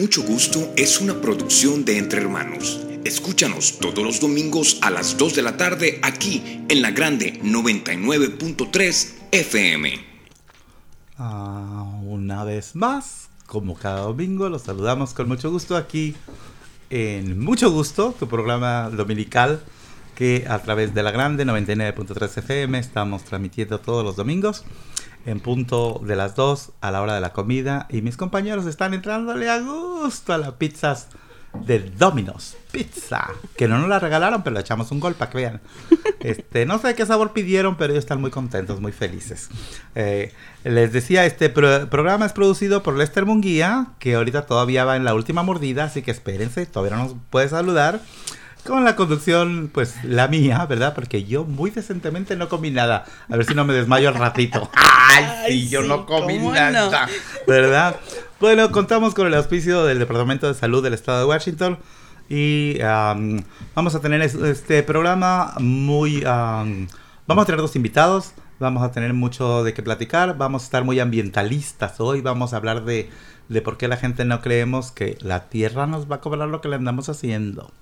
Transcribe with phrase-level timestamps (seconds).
[0.00, 2.80] Mucho Gusto es una producción de Entre Hermanos.
[3.04, 9.14] Escúchanos todos los domingos a las 2 de la tarde aquí en la grande 99.3
[9.30, 9.92] FM.
[11.18, 16.16] Ah, una vez más, como cada domingo, los saludamos con mucho gusto aquí
[16.88, 19.62] en Mucho Gusto, tu programa dominical
[20.14, 24.64] que a través de la grande 99.3 FM estamos transmitiendo todos los domingos
[25.26, 28.94] en punto de las 2 a la hora de la comida y mis compañeros están
[28.94, 31.08] entrándole a gusto a las pizzas
[31.54, 35.38] de Domino's Pizza, que no nos la regalaron, pero le echamos un gol para que
[35.38, 35.60] vean.
[36.20, 39.48] Este, no sé qué sabor pidieron, pero ellos están muy contentos, muy felices.
[39.94, 45.04] Eh, les decía, este programa es producido por Lester Munguía, que ahorita todavía va en
[45.04, 48.02] la última mordida, así que espérense, todavía no nos puede saludar.
[48.66, 50.94] Con la conducción, pues la mía, ¿verdad?
[50.94, 53.04] Porque yo muy decentemente no comí nada.
[53.28, 54.70] A ver si no me desmayo al ratito.
[54.74, 57.08] ¡Ay, sí, yo no comí nada!
[57.46, 57.96] ¿Verdad?
[58.38, 61.78] Bueno, contamos con el auspicio del Departamento de Salud del Estado de Washington.
[62.28, 62.78] Y
[63.74, 66.20] vamos a tener este programa muy...
[66.22, 68.34] vamos a tener dos invitados.
[68.58, 70.36] Vamos a tener mucho de qué platicar.
[70.36, 72.20] Vamos a estar muy ambientalistas hoy.
[72.20, 73.08] Vamos a hablar de,
[73.48, 76.60] de por qué la gente no creemos que la Tierra nos va a cobrar lo
[76.60, 77.72] que le andamos haciendo.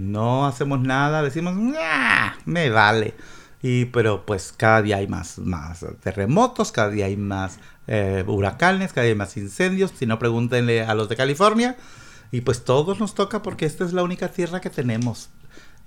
[0.00, 1.54] No hacemos nada, decimos,
[2.44, 3.14] me vale.
[3.62, 8.92] Y, pero pues cada día hay más, más terremotos, cada día hay más eh, huracanes,
[8.92, 9.92] cada día hay más incendios.
[9.96, 11.76] Si no, pregúntenle a los de California.
[12.32, 15.30] Y pues todos nos toca porque esta es la única tierra que tenemos.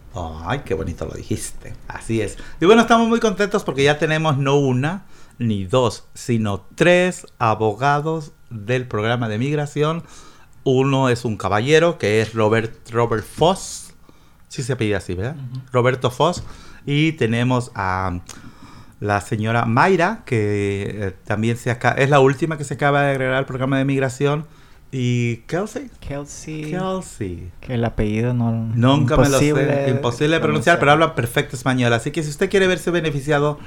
[0.46, 1.76] Ay, qué bonito lo dijiste.
[1.88, 2.38] Así es.
[2.60, 5.06] Y bueno, estamos muy contentos porque ya tenemos no una
[5.38, 10.04] ni dos, sino tres abogados del programa de migración.
[10.64, 13.94] Uno es un caballero que es Robert, Robert Foss.
[14.48, 15.36] Sí se pide así, ¿verdad?
[15.72, 16.42] Roberto Foss.
[16.86, 18.22] Y tenemos a
[19.00, 23.36] la señora Mayra, que eh, también se es la última que se acaba de agregar
[23.36, 24.46] al programa de migración.
[24.92, 25.92] Y Kelsey.
[26.00, 26.72] Kelsey.
[26.72, 27.52] Kelsey.
[27.60, 28.52] Que el apellido no.
[28.52, 29.90] Nunca me lo sé.
[29.90, 31.92] Imposible de pronunciar, pero habla perfecto español.
[31.92, 33.60] Así que si usted quiere verse beneficiado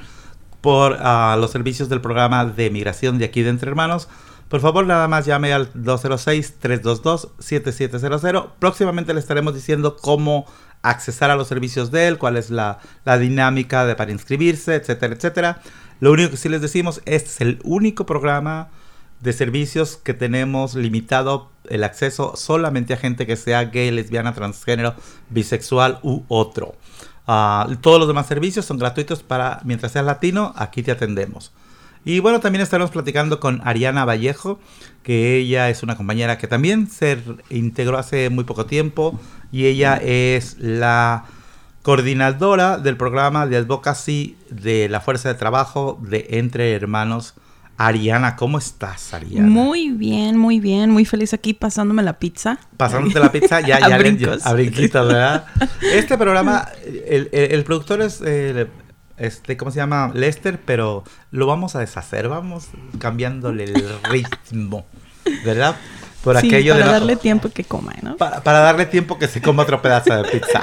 [0.61, 4.09] por ah, los servicios del programa de migración de aquí de Entre Hermanos,
[4.51, 8.49] por favor, nada más llame al 206-322-7700.
[8.59, 10.45] Próximamente le estaremos diciendo cómo
[10.81, 12.79] accesar a los servicios de él, cuál es la,
[13.17, 15.61] dinámica de, para inscribirse, etcétera, etcétera.
[16.01, 18.67] Lo único que sí les decimos, este es el único programa
[19.21, 24.95] de servicios que tenemos limitado el acceso solamente a gente que sea gay, lesbiana, transgénero,
[25.29, 26.75] bisexual u otro.
[27.25, 31.53] Ah, todos los demás servicios son gratuitos para, mientras seas latino, aquí te atendemos.
[32.03, 34.59] Y bueno, también estaremos platicando con Ariana Vallejo,
[35.03, 37.19] que ella es una compañera que también se
[37.49, 39.19] integró hace muy poco tiempo
[39.51, 41.25] y ella es la
[41.83, 47.35] coordinadora del programa de advocacy de la Fuerza de Trabajo de Entre Hermanos.
[47.77, 49.47] Ariana, ¿cómo estás, Ariana?
[49.47, 52.59] Muy bien, muy bien, muy feliz aquí pasándome la pizza.
[52.77, 54.45] Pasándote la pizza, ya, ya, a, brincos.
[54.45, 55.45] a brinquitos, ¿verdad?
[55.81, 58.67] Este programa, el, productor es, eh,
[59.17, 60.11] este, ¿cómo se llama?
[60.13, 62.67] Lester, pero lo vamos a deshacer, vamos
[62.99, 64.85] cambiándole el ritmo,
[65.45, 65.75] ¿verdad?
[66.23, 68.15] Por sí, aquello para darle tiempo que coma, ¿no?
[68.17, 70.61] Para, darle tiempo que se coma otro pedazo de pizza.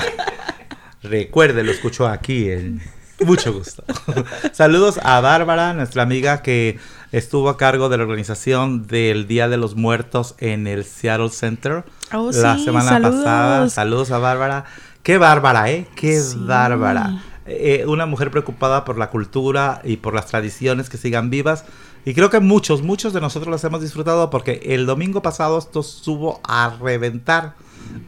[1.03, 2.81] Recuerde, lo escucho aquí en
[3.25, 3.83] Mucho gusto.
[4.53, 6.79] Saludos a Bárbara, nuestra amiga que
[7.11, 11.85] estuvo a cargo de la organización del Día de los Muertos en el Seattle Center
[12.13, 13.17] Oh, la sí, semana saludos.
[13.17, 13.71] pasada.
[13.71, 14.65] Saludos a Bárbara.
[15.03, 15.87] Qué bárbara, ¿eh?
[15.97, 16.37] Qué Sí.
[16.39, 17.23] bárbara.
[17.49, 21.65] Eh, una mujer preocupada por la cultura y por las tradiciones que sigan vivas.
[22.05, 25.81] Y creo que muchos, muchos de nosotros las hemos disfrutado porque el domingo pasado esto
[25.81, 27.55] estuvo a reventar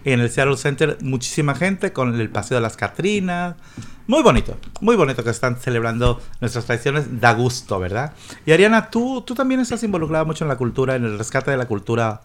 [0.04, 0.98] en el Seattle Center.
[1.00, 3.56] Muchísima gente con el Paseo de las Catrinas.
[4.06, 7.20] Muy bonito, muy bonito que están celebrando nuestras tradiciones.
[7.20, 8.12] Da gusto, ¿verdad?
[8.44, 11.56] Y Ariana, tú, tú también estás involucrada mucho en la cultura, en el rescate de
[11.56, 12.22] la cultura,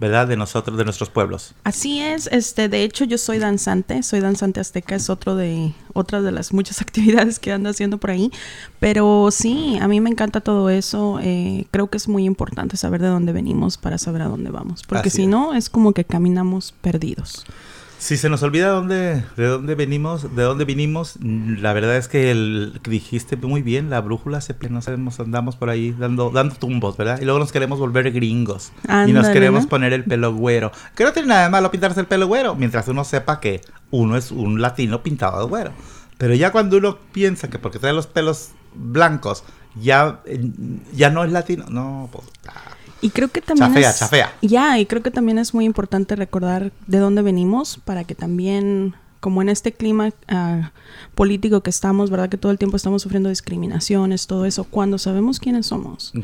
[0.00, 0.26] ¿verdad?
[0.26, 1.54] De nosotros, de nuestros pueblos.
[1.62, 6.20] Así es, este, de hecho yo soy danzante, soy danzante azteca, es otro de, otra
[6.20, 8.30] de las muchas actividades que ando haciendo por ahí,
[8.80, 13.00] pero sí, a mí me encanta todo eso, eh, creo que es muy importante saber
[13.00, 15.28] de dónde venimos para saber a dónde vamos, porque Así si es.
[15.28, 17.46] no es como que caminamos perdidos.
[18.04, 22.30] Si se nos olvida dónde, de dónde venimos, de dónde vinimos, la verdad es que
[22.30, 26.54] el, dijiste muy bien, la brújula se pierde, no sabemos, andamos por ahí dando, dando
[26.54, 27.18] tumbos, ¿verdad?
[27.22, 28.72] Y luego nos queremos volver gringos.
[29.06, 29.68] y nos queremos ¿no?
[29.70, 30.70] poner el pelo güero.
[30.94, 34.18] Que no tiene nada de malo pintarse el pelo güero, mientras uno sepa que uno
[34.18, 35.72] es un latino pintado de güero.
[36.18, 39.44] Pero ya cuando uno piensa que porque trae los pelos blancos,
[39.80, 40.46] ya, eh,
[40.92, 42.26] ya no es latino, no, pues...
[42.48, 42.73] ah.
[43.04, 43.98] Y creo que también Chafea, es...
[43.98, 44.34] chafea.
[44.40, 48.94] Ya, y creo que también es muy importante recordar de dónde venimos para que también,
[49.20, 50.72] como en este clima ah,
[51.14, 52.30] político que estamos, ¿verdad?
[52.30, 56.14] Que todo el tiempo estamos sufriendo discriminaciones, todo eso, cuando sabemos quiénes somos,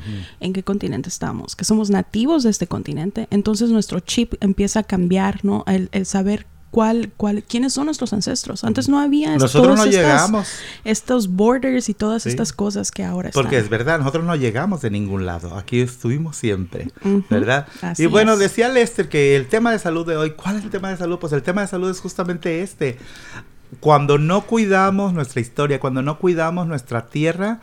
[0.41, 4.83] en qué continente estamos, que somos nativos de este continente, entonces nuestro chip empieza a
[4.83, 5.65] cambiar, ¿no?
[5.67, 8.63] El, el saber cuál, cuál, quiénes son nuestros ancestros.
[8.65, 10.49] Antes no había Nosotros todas no estas- llegamos.
[10.85, 12.29] estos borders y todas Sí.
[12.29, 13.65] estas cosas que ahora Porque están.
[13.65, 15.57] es verdad, nosotros no llegamos de ningún lado.
[15.57, 16.91] Aquí estuvimos siempre,
[17.29, 17.67] ¿verdad?
[17.83, 18.39] así y bueno, es.
[18.39, 21.19] decía Lester que el tema de salud de hoy, ¿cuál es el tema de salud?
[21.19, 22.99] Pues el tema de salud es justamente este.
[23.79, 27.61] Cuando no cuidamos nuestra historia, cuando no cuidamos nuestra tierra,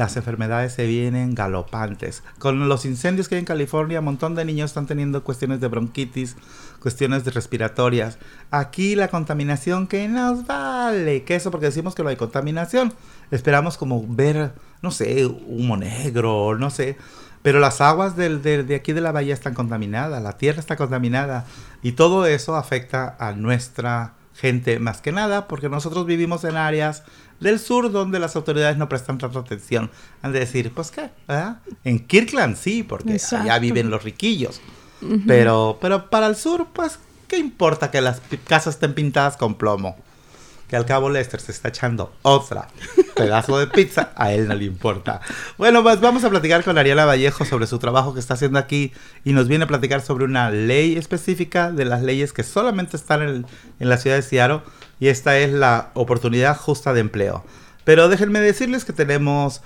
[0.00, 2.22] las enfermedades se vienen galopantes.
[2.38, 5.68] Con los incendios que hay en California, un montón de niños están teniendo cuestiones de
[5.68, 6.36] bronquitis,
[6.80, 8.18] cuestiones de respiratorias.
[8.50, 12.94] Aquí la contaminación que nos vale, que eso porque decimos que no hay contaminación.
[13.30, 16.96] Esperamos como ver, no sé, humo negro, no sé.
[17.42, 20.76] Pero las aguas del, de, de aquí de la bahía están contaminadas, la tierra está
[20.76, 21.44] contaminada
[21.82, 27.02] y todo eso afecta a nuestra gente más que nada porque nosotros vivimos en áreas
[27.40, 29.90] del sur donde las autoridades no prestan tanta atención.
[30.22, 31.60] Han de decir, pues qué, ¿verdad?
[31.84, 34.60] En Kirkland sí, porque allá viven los riquillos.
[35.26, 39.96] Pero, pero para el sur, pues, ¿qué importa que las casas estén pintadas con plomo?
[40.70, 42.68] Que al cabo Lester se está echando otra
[43.20, 45.20] pedazo de pizza, a él no le importa.
[45.58, 48.92] Bueno, pues vamos a platicar con Ariela Vallejo sobre su trabajo que está haciendo aquí
[49.24, 53.22] y nos viene a platicar sobre una ley específica de las leyes que solamente están
[53.22, 53.46] en,
[53.78, 54.60] en la ciudad de Seattle
[55.00, 57.44] y esta es la oportunidad justa de empleo.
[57.84, 59.62] Pero déjenme decirles que tenemos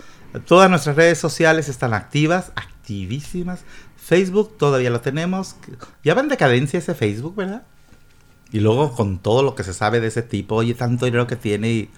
[0.47, 3.61] todas nuestras redes sociales están activas, activísimas.
[3.97, 5.57] Facebook todavía lo tenemos.
[6.03, 7.63] Ya va en decadencia ese Facebook, ¿verdad?
[8.53, 11.37] Y luego con todo lo que se sabe de ese tipo, oye, tanto dinero que
[11.37, 11.91] tiene y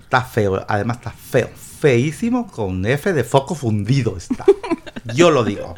[0.00, 4.44] está feo, además está feo, feísimo con F de foco fundido está.
[5.14, 5.74] Yo lo digo.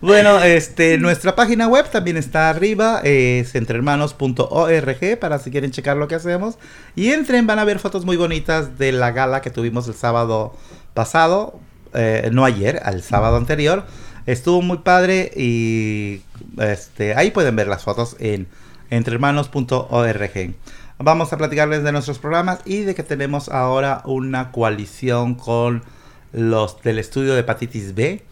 [0.00, 6.06] Bueno, este, nuestra página web también está arriba, es entrehermanos.org para si quieren checar lo
[6.06, 6.56] que hacemos.
[6.94, 10.54] Y entren, van a ver fotos muy bonitas de la gala que tuvimos el sábado
[10.94, 11.58] pasado,
[11.94, 13.86] eh, no ayer, al sábado anterior.
[14.26, 16.20] Estuvo muy padre y
[16.58, 18.46] este, ahí pueden ver las fotos en
[18.90, 20.54] entrehermanos.org.
[20.98, 25.84] Vamos a platicarles de nuestros programas y de que tenemos ahora una coalición con
[26.32, 28.24] los del estudio de hepatitis B.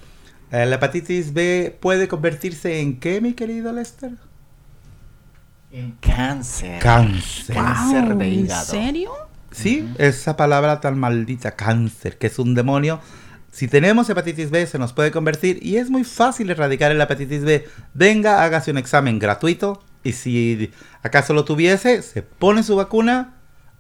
[0.51, 4.13] Eh, la hepatitis B puede convertirse en qué, mi querido Lester?
[5.71, 6.81] En cáncer.
[6.81, 7.55] Cáncer.
[7.55, 9.13] Cáncer Wow, de ¿En serio?
[9.53, 13.01] Sí, esa palabra tan maldita, cáncer, que es un demonio.
[13.53, 17.43] Si tenemos hepatitis B, se nos puede convertir y es muy fácil erradicar el hepatitis
[17.43, 17.67] B.
[17.95, 20.73] Venga, hágase un examen gratuito y si
[21.03, 23.35] acaso lo tuviese, se pone su vacuna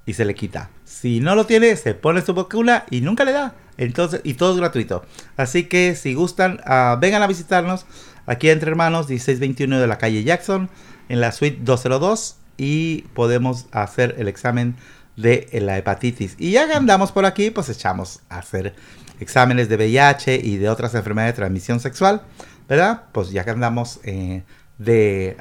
[0.04, 0.70] y se le quita.
[0.84, 3.54] Si no lo tiene, se pone su vacuna y nunca le da.
[3.76, 5.04] Entonces, y todo es gratuito.
[5.36, 7.86] Así que si gustan, ah, vengan a visitarnos
[8.26, 10.70] aquí entre hermanos, 1621 de la calle Jackson,
[11.08, 14.76] en la suite 202 y podemos hacer el examen
[15.16, 16.36] de la hepatitis.
[16.38, 18.74] Y ya que andamos por aquí, pues echamos a hacer
[19.20, 22.22] exámenes de VIH y de otras enfermedades de transmisión sexual,
[22.68, 23.04] ¿verdad?
[23.12, 24.42] Pues ya que andamos eh,
[24.78, 25.36] de...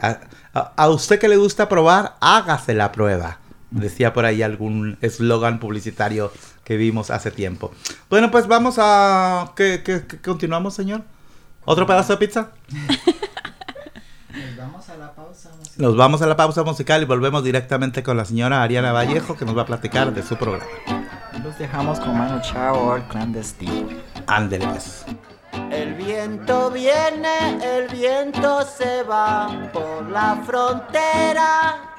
[0.54, 3.40] A, usted que le gusta probar, hágase la prueba.
[3.72, 6.32] Decía por ahí algún eslogan publicitario
[6.64, 7.74] que vimos hace tiempo.
[8.10, 9.52] Bueno, pues vamos a...
[9.56, 11.02] ¿Qué, qué- qué continuamos, señor?
[11.66, 12.52] ¿Otro pedazo de pizza?
[14.30, 15.50] Nos vamos a la pausa.
[15.78, 19.46] Nos vamos a la pausa musical y volvemos directamente con la señora Ariana Vallejo que
[19.46, 20.70] nos va a platicar de su programa.
[21.44, 23.90] Los dejamos con Manu Chao, el clandestino.
[24.28, 25.06] Ándele pues.
[25.72, 31.94] El viento viene, el viento se va por la frontera.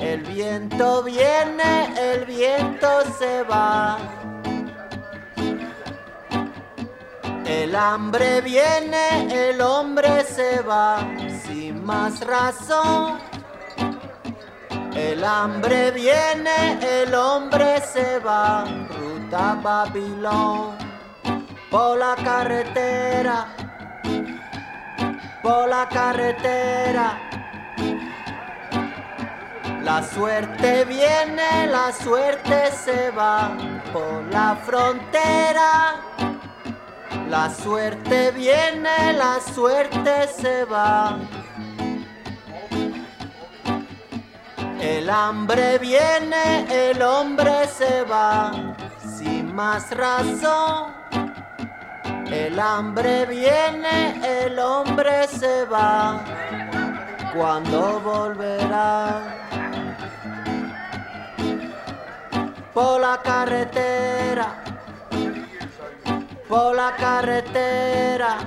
[0.00, 3.98] El viento viene, el viento se va.
[7.46, 10.98] El hambre viene, el hombre se va
[11.44, 13.18] sin más razón.
[14.94, 20.76] El hambre viene, el hombre se va, ruta Babilón,
[21.72, 23.46] por la carretera,
[25.42, 27.18] por la carretera.
[29.82, 33.56] La suerte viene, la suerte se va,
[33.90, 35.96] por la frontera.
[37.30, 41.18] La suerte viene, la suerte se va.
[44.78, 48.52] El hambre viene, el hombre se va,
[49.16, 51.01] sin más razón.
[52.32, 56.24] El hambre viene, el hombre se va,
[57.36, 59.20] cuando volverá.
[62.72, 64.64] Por la carretera,
[66.48, 68.38] por la carretera,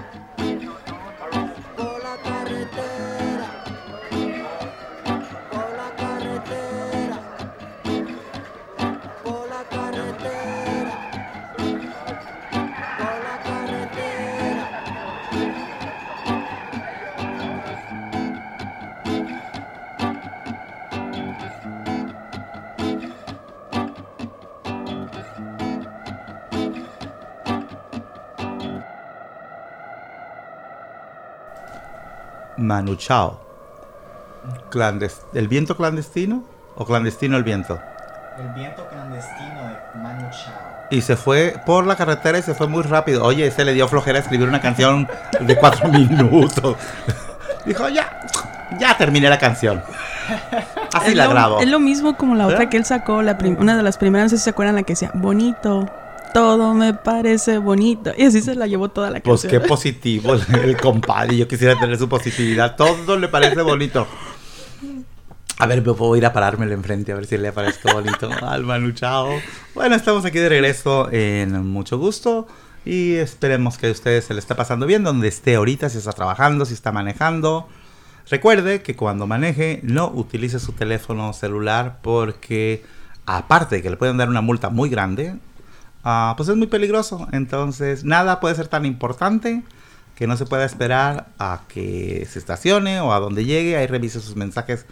[32.65, 33.39] Manu Chao.
[35.33, 36.43] ¿El viento clandestino
[36.75, 37.79] o clandestino el viento?
[38.37, 40.75] El viento clandestino de Manu Chao.
[40.91, 43.23] Y se fue por la carretera y se fue muy rápido.
[43.23, 45.07] Oye, se le dio flojera escribir una canción
[45.39, 46.75] de cuatro minutos.
[47.65, 48.21] Dijo, ya,
[48.79, 49.81] ya terminé la canción.
[50.93, 51.59] Así es la lo, grabo.
[51.59, 52.61] Es lo mismo como la ¿Verdad?
[52.61, 54.83] otra que él sacó, la una de las primeras, no sé si se acuerdan, la
[54.83, 55.89] que decía, bonito,
[56.35, 58.11] todo me parece bonito.
[58.17, 59.61] Y así se la llevó toda la Pues canción.
[59.61, 61.37] qué positivo el, compadre.
[61.37, 62.75] Yo quisiera tener su positividad.
[62.75, 64.05] Todo le parece bonito.
[65.57, 68.65] A ver, voy a ir a parármelo enfrente a ver si le parezco bonito al
[68.65, 69.29] Manu Chao.
[69.73, 72.47] Bueno, estamos aquí de regreso en mucho gusto.
[72.83, 76.11] Y esperemos que a ustedes se le esté pasando bien donde esté ahorita, si está
[76.11, 77.69] trabajando, si está manejando.
[78.29, 82.83] Recuerde que cuando maneje no utilice su teléfono celular porque
[83.25, 85.35] aparte de que le pueden dar una multa muy grande,
[86.05, 87.27] ah, pues es muy peligroso.
[87.33, 89.63] Entonces nada puede ser tan importante
[90.15, 94.21] que no se pueda esperar a que se estacione o a donde llegue, ahí revise
[94.21, 94.85] sus mensajes.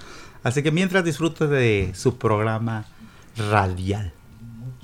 [0.43, 2.86] Así que mientras disfrute de su programa
[3.38, 4.12] radial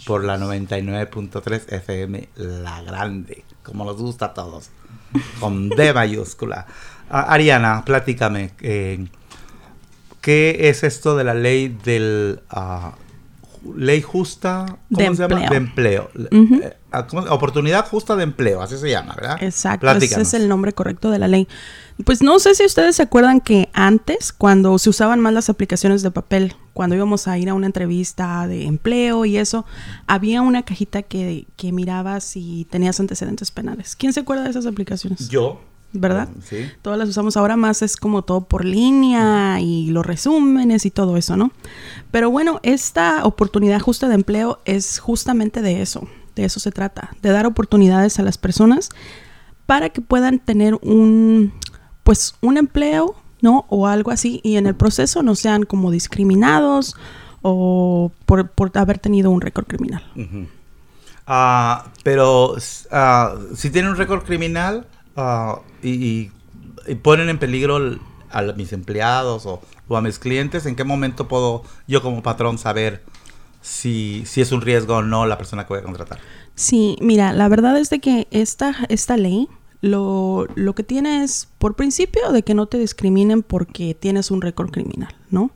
[0.06, 4.70] por la 99.3 FM La Grande, como nos gusta a todos,
[5.42, 6.66] con D mayúscula.
[7.10, 9.08] Ah, Ariana, platícame, eh,
[10.22, 12.42] ¿qué es esto de la ley del...
[12.50, 12.94] ah,
[13.76, 15.56] ley justa De ¿cómo se llama?
[15.56, 16.10] empleo.
[16.14, 16.62] De empleo.
[16.62, 17.24] Eh, ah, ¿cómo?
[17.24, 19.38] Oportunidad justa de empleo, así se llama, ¿verdad?
[19.42, 21.48] Exacto, ese es el nombre correcto de la ley.
[22.06, 26.02] Pues no sé si ustedes se acuerdan que antes, cuando se usaban más las aplicaciones
[26.02, 29.66] de papel, cuando íbamos a ir a una entrevista de empleo y eso,
[30.08, 33.96] había una cajita que, que mirabas si tenías antecedentes penales.
[33.96, 35.28] ¿Quién se acuerda de esas aplicaciones?
[35.30, 35.62] Yo.
[35.92, 36.30] ¿Verdad?
[36.44, 36.70] Sí.
[36.84, 41.18] Todas las usamos ahora más, es como todo por línea y los resúmenes y todo
[41.18, 41.52] eso, ¿no?
[42.12, 47.12] Pero bueno, esta oportunidad justa de empleo es justamente de eso, de eso se trata,
[47.22, 48.90] de dar oportunidades a las personas
[49.66, 51.54] para que puedan tener un,
[52.04, 53.66] pues, un empleo, ¿no?
[53.70, 56.96] O algo así, y en el proceso no sean como discriminados
[57.42, 60.04] o por, por haber tenido un récord criminal.
[61.26, 62.56] Ah, pero
[62.92, 64.88] ah, si tienen un récord criminal
[65.20, 66.32] ah, y,
[67.04, 68.00] ponen en peligro el-
[68.32, 72.58] a mis empleados o, o a mis clientes, ¿en qué momento puedo yo como patrón
[72.58, 73.04] saber
[73.62, 76.20] si, si es un riesgo o no la persona que voy a contratar?
[76.56, 79.48] Sí, mira, la verdad es de que esta, esta ley
[79.82, 84.42] lo, lo que tiene es, por principio, de que no te discriminen porque tienes un
[84.42, 85.52] récord criminal, ¿no?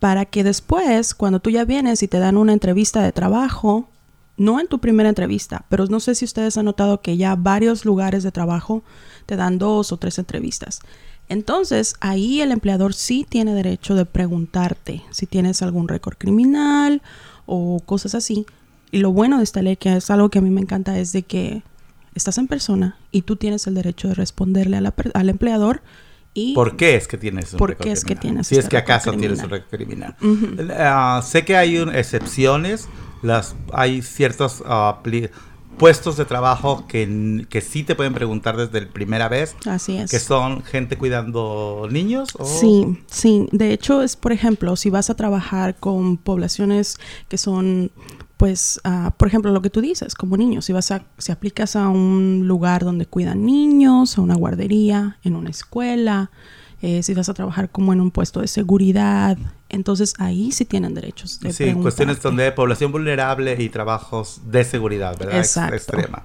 [0.00, 3.88] Para que después, cuando tú ya vienes y te dan una entrevista de trabajo,
[4.36, 7.84] no en tu primera entrevista, pero no sé si ustedes han notado que ya varios
[7.84, 8.82] lugares de trabajo
[9.26, 10.80] te dan dos o tres entrevistas.
[11.28, 17.02] Entonces, ahí el empleador sí tiene derecho de preguntarte si tienes algún récord criminal
[17.46, 18.46] o cosas así.
[18.92, 21.12] Y lo bueno de esta ley, que es algo que a mí me encanta, es
[21.12, 21.62] de que
[22.14, 25.82] estás en persona y tú tienes el derecho de responderle a la al empleador
[26.32, 28.70] y ¿Por qué es que tienes un ¿Por qué es que tienes Si es este
[28.70, 30.14] que acaso tienes un récord criminal.
[30.20, 30.48] Ujú.
[30.78, 32.88] Ah, sé que hay un- excepciones.
[33.26, 35.00] Las, hay ciertos ah,
[35.78, 40.10] puestos de trabajo que, que sí te pueden preguntar desde la primera vez, Así es.
[40.10, 42.30] que son gente cuidando niños.
[42.38, 43.46] o- Sí, sí.
[43.52, 47.90] De hecho, es, por ejemplo, si vas a trabajar con poblaciones que son,
[48.38, 51.76] pues, ah, por ejemplo, lo que tú dices, como niños, si vas a, si aplicas
[51.76, 56.30] a un lugar donde cuidan niños, a una guardería, en una escuela,
[56.80, 59.36] eh, si vas a trabajar como en un puesto de seguridad,
[59.68, 65.16] entonces ahí sí tienen derechos de Sí, cuestiones donde población vulnerable y trabajos de seguridad,
[65.18, 65.38] ¿verdad?
[65.38, 65.74] Ex- Exacto.
[65.76, 66.22] Extrema.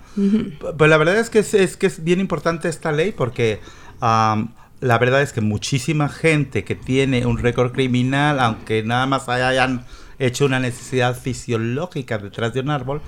[0.78, 3.60] Pues la verdad es que es, es que es bien importante esta ley porque
[4.00, 9.30] am, la verdad es que muchísima gente que tiene un récord criminal, aunque nada más
[9.30, 9.86] hayan
[10.20, 13.02] hecho una necesidad fisiológica detrás de un árbol,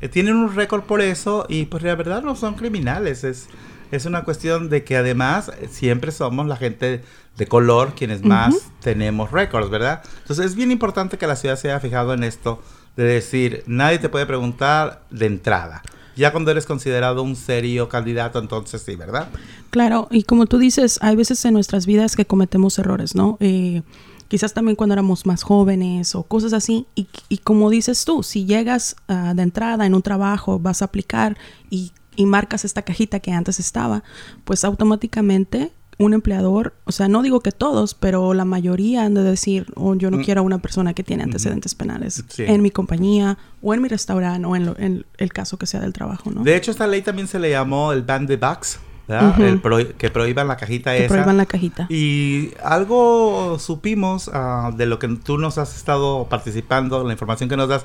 [0.00, 3.24] eh, tienen un récord por eso y pues la verdad no son criminales.
[3.24, 3.48] Es,
[3.90, 7.02] es una cuestión de que además eh, siempre somos la gente
[7.38, 10.02] de color quienes más tenemos récords, ¿verdad?
[10.22, 12.60] Entonces es bien importante que la ciudad se haya fijado en esto
[12.96, 15.82] de decir, nadie te puede preguntar de entrada.
[16.16, 19.28] Ya cuando eres considerado un serio candidato, entonces sí, ¿verdad?
[19.70, 23.36] Claro, y como tú dices, hay veces en nuestras vidas que cometemos errores, ¿no?
[23.38, 23.82] Eh,
[24.26, 26.88] quizás también cuando éramos más jóvenes o cosas así.
[26.96, 30.86] Y, y como dices tú, si llegas ah, de entrada en un trabajo, vas a
[30.86, 31.38] aplicar
[31.70, 34.02] y, y marcas esta cajita que antes estaba,
[34.44, 39.22] pues automáticamente un empleador, o sea, no digo que todos, pero la mayoría han de
[39.24, 40.22] decir, oh, yo no Mm.
[40.24, 42.44] quiero a una persona que tiene antecedentes penales Sí.
[42.46, 45.80] en mi compañía o en mi restaurante o en, lo- en el caso que sea
[45.80, 46.44] del trabajo, ¿no?
[46.44, 48.36] De hecho, esta ley también se le llamó el ban de.
[48.36, 49.42] Ujú.
[49.42, 51.14] El prohi- que prohíban la cajita que esa.
[51.14, 51.86] prohíban la cajita.
[51.88, 57.56] Y algo supimos ah, de lo que tú nos has estado participando, la información que
[57.56, 57.84] nos das,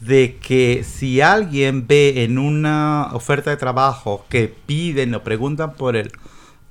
[0.00, 5.96] de que si alguien ve en una oferta de trabajo que piden o preguntan por
[5.96, 6.10] el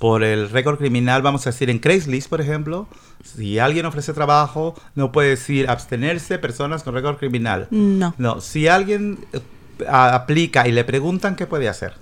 [0.03, 2.89] por el récord criminal, vamos a decir en Craigslist, por ejemplo,
[3.23, 7.69] si alguien ofrece trabajo, no puede decir abstenerse personas con récord criminal.
[7.71, 8.13] No.
[8.17, 9.39] No, si alguien eh,
[9.87, 11.93] aplica y le preguntan, ¿qué puede hacer?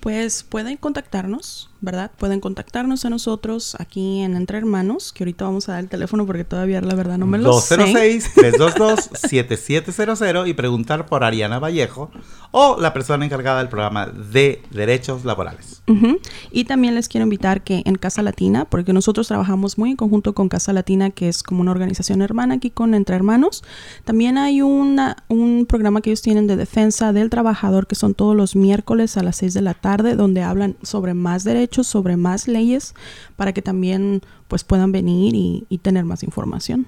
[0.00, 2.10] Pues pueden contactarnos, ¿verdad?
[2.18, 6.24] Pueden contactarnos a nosotros aquí en Entre Hermanos, que ahorita vamos a dar el teléfono
[6.26, 7.76] porque todavía la verdad no me lo sé.
[7.76, 12.12] 206-322-7700 y preguntar por Ariana Vallejo
[12.56, 15.82] o la persona encargada del programa de derechos laborales.
[15.88, 16.20] Ujú.
[16.52, 20.34] Y también les quiero invitar que en Casa Latina, porque nosotros trabajamos muy en conjunto
[20.34, 23.64] con Casa Latina, que es como una organización hermana aquí con Entre Hermanos,
[24.04, 28.36] también hay una, un programa que ellos tienen de defensa del trabajador, que son todos
[28.36, 32.46] los miércoles a las 6 de la tarde, donde hablan sobre más derechos, sobre más
[32.46, 32.94] leyes,
[33.34, 36.86] para que también pues puedan venir y, y tener más información.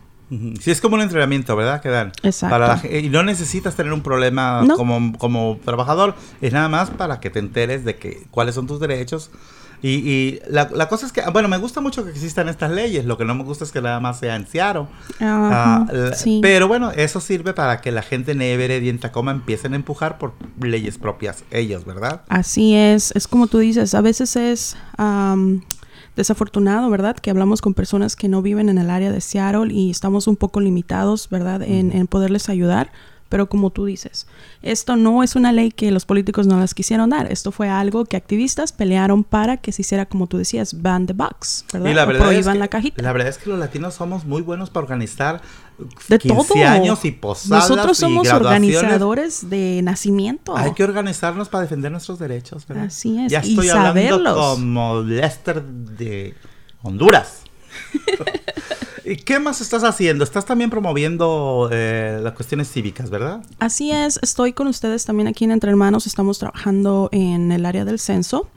[0.61, 1.81] Sí, es como un entrenamiento, ¿verdad?
[1.81, 2.11] Que dan.
[2.25, 2.53] Exacto.
[2.53, 4.77] Para la y no necesitas tener un problema No.
[4.77, 8.81] como, como trabajador, es nada más para que te enteres de que cuáles son tus
[8.81, 9.31] derechos.
[9.83, 13.05] Y, y la, la cosa es que, bueno, me gusta mucho que existan estas leyes,
[13.05, 14.87] lo que no me gusta es que nada más sea en Seattle.
[15.21, 16.41] Ajá, Ah, sí.
[16.43, 19.77] Pero bueno, eso sirve para que la gente en Everett y en Tacoma empiecen a
[19.77, 22.23] empujar por leyes propias ellos, ¿verdad?
[22.29, 25.63] Así es, es como tú dices, a veces es am,
[26.17, 27.17] desafortunado, ¿verdad?
[27.17, 30.37] Que hablamos con personas que no viven en el área de Seattle y estamos un
[30.37, 31.63] poco limitados, ¿verdad?
[31.63, 32.91] En, en poderles ayudar.
[33.29, 34.27] Pero como tú dices,
[34.63, 37.31] esto no es una ley que los políticos no las quisieron dar.
[37.33, 41.13] Esto fue algo que activistas pelearon para que se hiciera, como tú decías, ban the
[41.13, 41.91] box, ¿verdad?
[41.91, 43.03] Y la verdad, es que, la cajita.
[43.03, 45.43] la verdad es que los latinos somos muy buenos para organizar
[46.09, 46.65] de 15 todo.
[46.67, 48.77] años y posadas Nosotros y somos graduaciones.
[48.77, 50.57] organizadores de nacimiento.
[50.57, 52.85] Hay que organizarnos para defender nuestros derechos, ¿verdad?
[52.87, 54.37] Así es, Ya y estoy hablando saberlos.
[54.39, 56.35] como Lester de
[56.83, 57.41] Honduras.
[59.07, 60.25] ¿Y qué más estás haciendo?
[60.25, 63.41] Estás también promoviendo eh, las cuestiones cívicas, ¿verdad?
[63.61, 67.85] Así es, estoy con ustedes también aquí en Entre Hermanos, estamos trabajando en el área
[67.85, 68.49] del censo,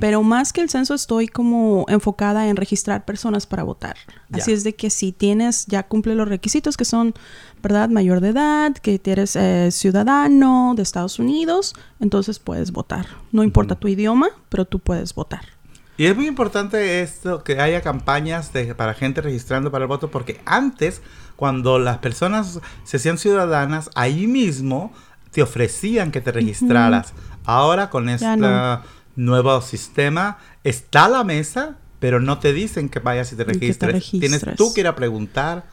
[0.00, 3.96] pero más que el censo estoy como enfocada en registrar personas para votar.
[4.28, 4.42] Ya.
[4.42, 7.14] Así es de que si tienes, ya cumple los requisitos que son,
[7.62, 7.88] ¿verdad?
[7.88, 13.06] Mayor de edad, que eres eh, ciudadano de Estados Unidos, entonces puedes votar.
[13.32, 15.54] No importa tu idioma, pero tú puedes votar.
[15.96, 20.10] Y es muy importante esto, que haya campañas de- para gente registrando para el voto,
[20.10, 21.02] porque antes,
[21.36, 24.92] cuando las personas se hacían ciudadanas, ahí mismo
[25.30, 27.12] te ofrecían que te registraras.
[27.44, 28.82] Ahora con este no.
[29.16, 33.74] nuevo sistema, está la mesa, pero no te dicen que vayas y te Y que
[33.74, 34.20] te registres.
[34.20, 35.64] Tienes tú que ir a preguntar.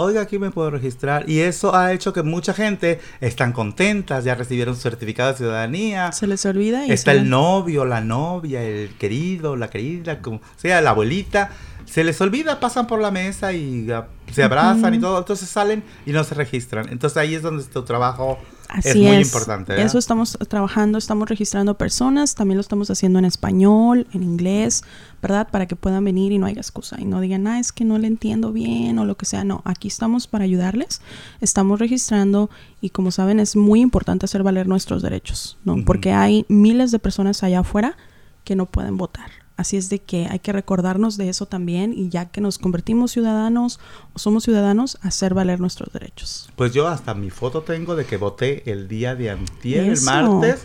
[0.00, 1.28] Oiga, aquí me puedo registrar.
[1.28, 6.12] Y eso ha hecho que mucha gente están contentas, ya recibieron su certificado de ciudadanía.
[6.12, 10.80] Se les olvida y Está el novio, la novia, el querido, la querida, como sea,
[10.82, 11.50] la abuelita.
[11.90, 15.06] Se les olvida, pasan por la mesa y ah, se abrazan y Ujú.
[15.06, 16.88] todo, entonces salen y no se registran.
[16.90, 19.80] Entonces ahí es donde tu trabajo Así es muy importante.
[19.80, 24.84] Eso estamos trabajando, estamos registrando personas, también lo estamos haciendo en español, en inglés,
[25.22, 25.48] ¿verdad?
[25.50, 27.96] Para que puedan venir y no haya excusa y no digan, ah, es que no
[27.96, 29.44] le entiendo bien o lo que sea.
[29.44, 31.00] No, aquí estamos para ayudarles,
[31.40, 32.50] estamos registrando
[32.82, 35.72] y como saben es muy importante hacer valer nuestros derechos, ¿no?
[35.74, 35.84] Ujú.
[35.86, 37.96] Porque hay miles de personas allá afuera
[38.44, 39.30] que no pueden votar.
[39.58, 43.10] Así es de que hay que recordarnos de eso también y ya que nos convertimos
[43.10, 43.80] ciudadanos
[44.14, 46.48] o somos ciudadanos, hacer valer nuestros derechos.
[46.56, 50.62] Pues yo hasta mi foto tengo de que voté el día de antier, el martes.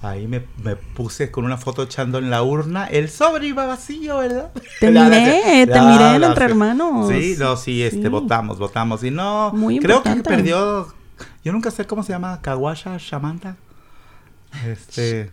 [0.00, 2.86] Ahí me, me puse con una foto echando en la urna.
[2.86, 4.50] El sobre iba vacío, ¿verdad?
[4.80, 7.08] Te La- la- miré, te miré en la- Entre Hermanos.
[7.08, 8.08] Sí, no, sí, este, Sí.
[8.08, 9.04] votamos, votamos.
[9.04, 10.88] Y no, Muy creo que perdió.
[11.44, 13.56] Yo nunca sé cómo se llama, Kawasha Shamanta.
[14.66, 15.30] Este.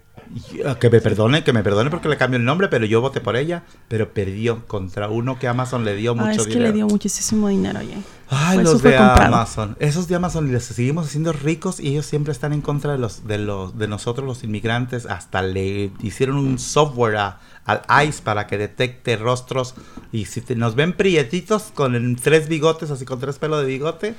[0.66, 3.22] Ah, Que me perdone, que me perdone porque le cambio el nombre, pero yo voté
[3.22, 3.64] por ella.
[3.88, 6.68] Pero perdió contra uno que Amazon le dio mucho Ah, es que dinero.
[6.68, 7.98] le dio muchísimo dinero, oye.
[8.32, 9.22] Ay, Por eso los de comprado.
[9.36, 9.76] Amazon.
[9.80, 13.26] Esos de Amazon les seguimos haciendo ricos y ellos siempre están en contra de los
[13.26, 15.06] de los de nosotros los inmigrantes.
[15.08, 19.74] Hasta le hicieron un software a- al ICE para que detecte rostros
[20.12, 24.16] y si te- nos ven prietitos con tres bigotes, así con tres pelos de bigote,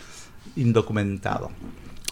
[0.56, 1.50] indocumentado.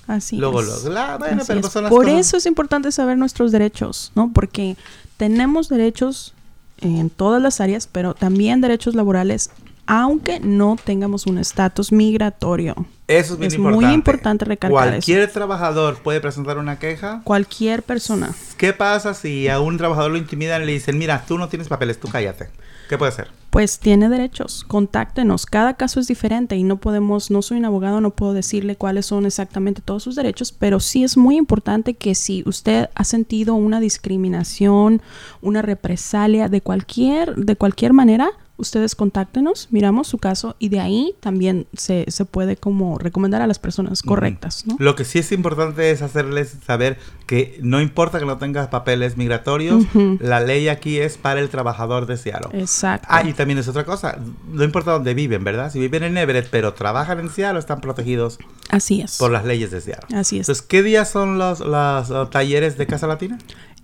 [0.08, 0.66] Así Luego, es.
[0.66, 1.68] luego, la- bueno, Así pero es.
[1.70, 2.18] pues Por cosas.
[2.20, 4.32] eso es importante saber nuestros derechos, ¿no?
[4.34, 4.76] Porque
[5.16, 6.34] tenemos derechos
[6.80, 9.50] en todas las áreas, pero también derechos laborales,
[9.86, 12.74] aunque no tengamos un estatus migratorio.
[13.06, 13.86] Eso es bien Es importante.
[13.86, 17.20] muy importante recalcar Cualquier trabajador puede presentar una queja.
[17.24, 18.34] Cualquier persona.
[18.58, 21.68] ¿Qué pasa si a un trabajador lo intimidan y le dicen, mira, tú no tienes
[21.68, 22.48] papeles, tú cállate?
[22.88, 23.28] ¿Qué puede hacer?
[23.50, 25.46] Pues tiene derechos, contáctenos.
[25.46, 29.06] Cada caso es diferente y no podemos, no soy un abogado, no puedo decirle cuáles
[29.06, 33.54] son exactamente todos sus derechos, pero sí es muy importante que si usted ha sentido
[33.54, 35.00] una discriminación,
[35.40, 41.14] una represalia de cualquier, de cualquier manera, ustedes contáctenos, miramos su caso y de ahí
[41.20, 44.76] también se, se puede como recomendar a las personas correctas, ¿no?
[44.78, 49.16] Lo que sí es importante es hacerles saber que no importa que no tengas papeles
[49.16, 49.84] migratorios,
[50.20, 52.58] la ley aquí es para el trabajador de Seattle.
[52.58, 53.06] Exacto.
[53.10, 54.18] Ah, y también es otra cosa,
[54.50, 55.72] no importa dónde viven, ¿verdad?
[55.72, 58.38] Si viven en Everett, pero trabajan en Seattle, están protegidos
[58.70, 59.18] Así es.
[59.18, 60.16] por las leyes de Seattle.
[60.16, 60.48] Así es.
[60.48, 63.38] Entonces, ¿qué días son los, los, uh, talleres de Casa Latina?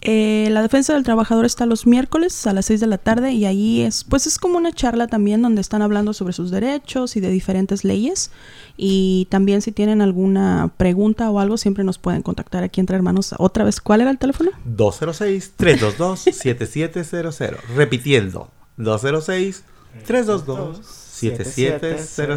[0.06, 3.46] Eh, la defensa del trabajador está los miércoles a las 6 de la tarde y
[3.46, 7.20] ahí es, pues es como una charla también donde están hablando sobre sus derechos y
[7.20, 8.30] de diferentes leyes.
[8.76, 13.34] Y también si tienen alguna pregunta o algo, siempre nos pueden contactar aquí entre hermanos.
[13.38, 14.50] Otra vez, ¿cuál era el teléfono?
[14.76, 17.56] 206-322-7700.
[17.74, 19.62] Repitiendo, 206-322-7700.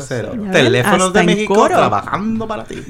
[0.10, 1.76] Ya ven, Teléfonos hasta de México coro.
[1.76, 2.76] trabajando para ti.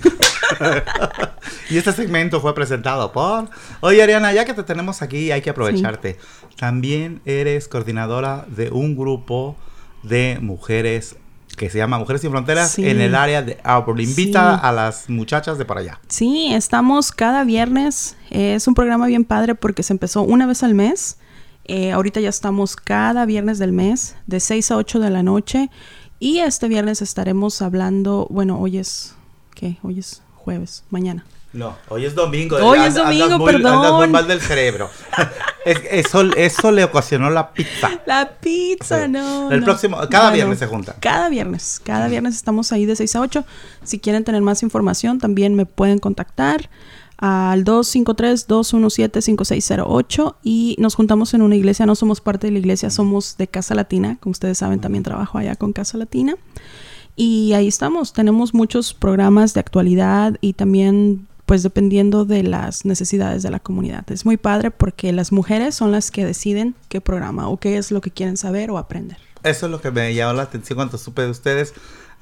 [1.70, 3.50] y este segmento fue presentado por...
[3.82, 6.18] Oye, Ariana, ya que te tenemos aquí, hay que aprovecharte.
[6.58, 9.56] También eres coordinadora de un grupo
[10.04, 11.16] de mujeres
[11.56, 12.88] que se llama Mujeres Sin Fronteras Sí.
[12.88, 14.00] en el área de Auburn.
[14.00, 14.62] Invita Sí.
[14.64, 16.00] a las muchachas de por allá.
[16.08, 18.16] Sí, estamos cada viernes.
[18.30, 21.18] Es un programa bien padre porque se empezó una vez al mes.
[21.66, 25.70] Eh, ahorita ya estamos cada viernes del mes, de 6 a 8 de la noche.
[26.20, 29.16] Y este viernes estaremos hablando, bueno, hoy es,
[29.56, 29.78] ¿qué?
[29.84, 31.26] Hoy es jueves, mañana.
[31.52, 32.56] No, hoy es domingo.
[32.58, 34.12] Hoy es domingo, muy- Andas muy perdón.
[34.12, 34.90] mal del cerebro.
[35.66, 37.90] Es- eso, eso le ocasionó la pizza.
[38.06, 39.52] La pizza, no.
[39.52, 39.66] El no.
[39.66, 40.96] próximo- cada viernes se junta.
[41.02, 43.44] Cada viernes, cada viernes estamos ahí de 6 a 8.
[43.84, 46.70] Si quieren tener más información, también me pueden contactar
[47.18, 51.86] al 253-217-5608 y nos juntamos en una iglesia.
[51.86, 54.18] No somos parte de la iglesia, somos de Casa Latina.
[54.22, 56.36] Como ustedes saben, también trabajo allá con Casa Latina.
[57.20, 58.14] Y ahí estamos.
[58.14, 64.10] Tenemos muchos programas de actualidad y también pues dependiendo de las necesidades de la comunidad.
[64.12, 67.90] Es muy padre porque las mujeres son las que deciden qué programa o qué es
[67.90, 69.18] lo que quieren saber o aprender.
[69.44, 71.74] Eso es lo que me llamó la atención cuando supe de ustedes.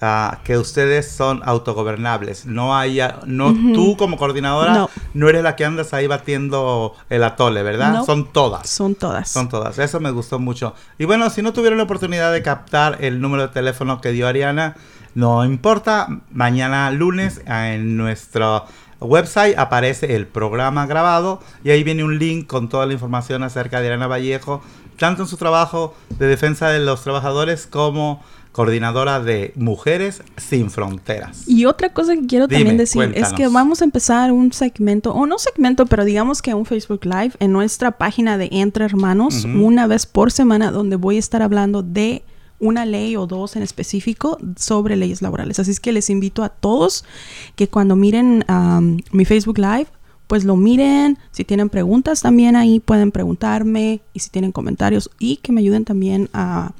[0.02, 2.46] Ah, que ustedes son autogobernables.
[2.46, 4.90] No hay, ah, no tú como coordinadora no.
[5.14, 5.30] No.
[5.30, 7.94] eres la que andas ahí batiendo el atole, ¿verdad?
[7.94, 8.06] No.
[8.06, 8.70] Son todas.
[8.70, 9.30] Son todas.
[9.30, 9.80] Son todas.
[9.80, 10.74] Eso me gustó mucho.
[10.98, 14.28] Y bueno, si no tuvieron la oportunidad de captar el número de teléfono que dio
[14.28, 14.76] Ariana,
[15.14, 16.08] no importa.
[16.32, 18.66] Mañana lunes en nuestro
[19.00, 23.80] website aparece el programa grabado y ahí viene un link con toda la información acerca
[23.80, 24.62] de Ariana Vallejo,
[24.98, 28.24] tanto en su trabajo de defensa de los trabajadores como
[28.56, 31.44] coordinadora de Mujeres Sin Fronteras.
[31.46, 33.32] Y otra cosa que quiero Dime, también decir cuéntanos.
[33.32, 37.04] es que vamos a empezar un segmento, o no segmento, pero digamos que un Facebook
[37.04, 41.42] Live en nuestra página de Entre Hermanos, una vez por semana, donde voy a estar
[41.42, 42.24] hablando de
[42.58, 45.60] una ley o dos en específico sobre leyes laborales.
[45.60, 47.04] Así es que les invito a todos
[47.58, 48.46] que cuando miren
[49.12, 49.88] mi Facebook Live,
[50.28, 51.18] pues lo miren.
[51.32, 55.84] Si tienen preguntas también ahí pueden preguntarme y si tienen comentarios y que me ayuden
[55.84, 56.72] también a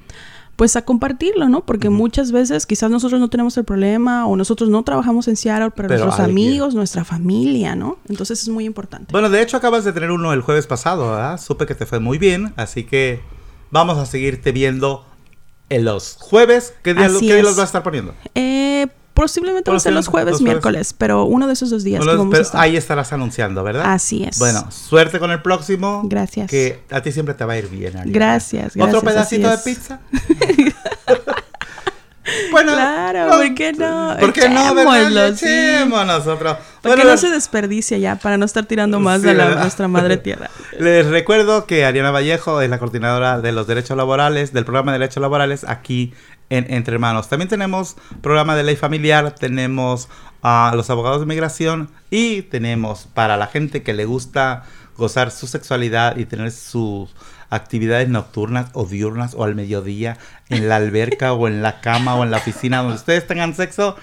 [0.56, 1.66] pues a compartirlo, ¿no?
[1.66, 5.72] Porque muchas veces quizás nosotros no tenemos el problema o nosotros no trabajamos en Seattle,
[5.76, 6.48] pero, Pero nuestros alguien.
[6.48, 7.98] amigos, nuestra familia, ¿no?
[8.08, 9.12] Entonces es muy importante.
[9.12, 11.40] Bueno, de hecho acabas de tener uno el jueves pasado, ¿verdad?
[11.40, 13.22] Supe que te fue muy bien, así que
[13.72, 15.06] vamos a seguirte viendo
[15.70, 16.74] en los jueves.
[16.84, 18.14] ¿Qué día, qué día los vas a estar poniendo?
[18.34, 20.54] Eh, posiblemente va a ser los jueves, los jueves.
[20.54, 22.62] miércoles, pero uno de esos dos días vamos a estar.
[22.62, 23.92] ahí estarás anunciando, ¿verdad?
[23.92, 24.38] Así es.
[24.38, 26.04] Bueno, suerte con el próximo.
[26.06, 26.52] Gracias.
[26.52, 27.98] Que a ti siempre te va a ir bien.
[27.98, 28.12] Ariana.
[28.12, 30.00] Gracias, ¿Otro gracias, así pedacito de pizza?
[32.52, 34.16] bueno, Claro, ¿por qué no?
[34.20, 34.74] ¿Por qué no?
[34.74, 35.36] ¿verdad?
[35.36, 35.46] Sí.
[35.88, 36.58] Nosotros.
[36.82, 39.56] Para que Bueno, no se desperdicie ya, para no estar tirando más Sí, a la-
[39.56, 40.50] nuestra madre tierra.
[40.80, 45.00] Les recuerdo que Ariana Vallejo es la coordinadora de los derechos laborales, del programa de
[45.00, 46.14] derechos laborales aquí
[46.50, 47.30] en Entre Hermanos.
[47.30, 50.10] También tenemos programa de ley familiar, tenemos
[50.42, 54.64] a los abogados de migración y tenemos para la gente que le gusta
[54.98, 57.14] gozar su sexualidad y tener sus
[57.50, 60.18] actividades nocturnas o diurnas o al mediodía
[60.50, 63.96] en la alberca o en la cama o en la oficina donde ustedes tengan sexo,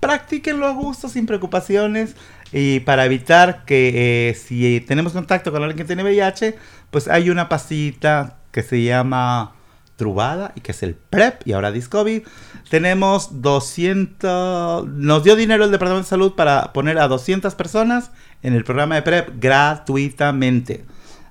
[0.00, 2.16] practíquenlo a gusto, sin preocupaciones.
[2.52, 6.56] Y para evitar que eh, si tenemos contacto con alguien que tiene VIH,
[6.90, 9.55] pues hay una pastillita que se llama
[9.96, 12.24] Trubada y que es el PrEP y ahora Discovery.
[12.68, 18.10] Tenemos 200, nos dio dinero el Departamento de Salud para poner a 200 personas
[18.42, 20.84] en el programa de PrEP gratuitamente.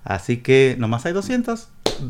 [0.04, 1.67] Así que nomás hay 200.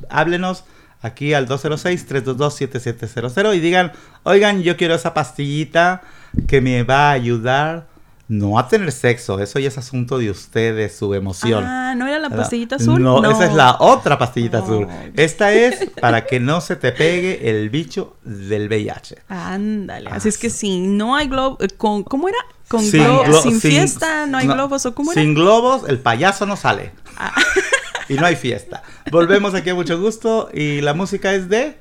[0.10, 0.64] Háblenos
[1.02, 3.92] aquí al 206-322-7700 y digan,
[4.24, 6.02] oigan, yo quiero esa pastillita
[6.48, 7.88] que me va a ayudar
[8.28, 11.64] no a tener sexo, eso ya es asunto de ustedes, su emoción.
[11.64, 13.02] Ah, ¿no era la pastillita azul?
[13.02, 14.64] No, esa es la otra pastillita Oh.
[14.64, 14.88] azul.
[15.16, 19.18] Esta es para que no se te pegue el bicho del VIH.
[19.30, 22.38] Ándale, así es que si no hay globo, eh, con, ¿cómo era?
[22.68, 25.22] Con Sin glo- glo- sin, sin- fiesta no hay no, globos, ¿o cómo era?
[25.22, 26.94] Sin globos, el payaso no sale.
[27.18, 27.32] Ah.
[28.10, 28.82] y no hay fiesta.
[29.12, 31.80] Volvemos aquí a mucho gusto y la música es de...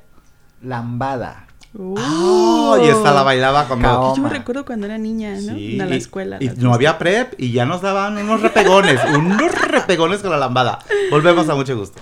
[0.61, 1.44] Lambada.
[1.77, 1.95] Uh.
[1.99, 3.67] Oh, y esta la bailaba.
[3.67, 4.15] Cao.
[4.15, 5.55] Yo recuerdo cuando era niña, ¿no?
[5.55, 6.37] Sí, la escuela.
[6.39, 10.79] Y, no había prep y ya nos daban unos repegones, unos repegones con la lambada.
[11.11, 12.01] Volvemos a mucho gusto.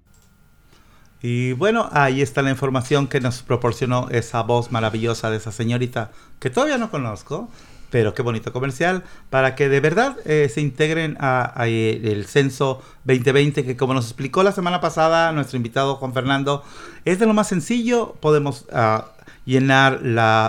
[1.21, 6.11] Y bueno, ahí está la información que nos proporcionó esa voz maravillosa de esa señorita
[6.39, 7.49] que todavía no conozco,
[7.91, 12.81] pero qué bonito comercial, para que de verdad eh, se integren a, a el censo
[13.03, 16.63] 2020, que como nos explicó la semana pasada nuestro invitado Juan Fernando,
[17.05, 19.03] es de lo más sencillo, podemos uh,
[19.45, 20.01] llenar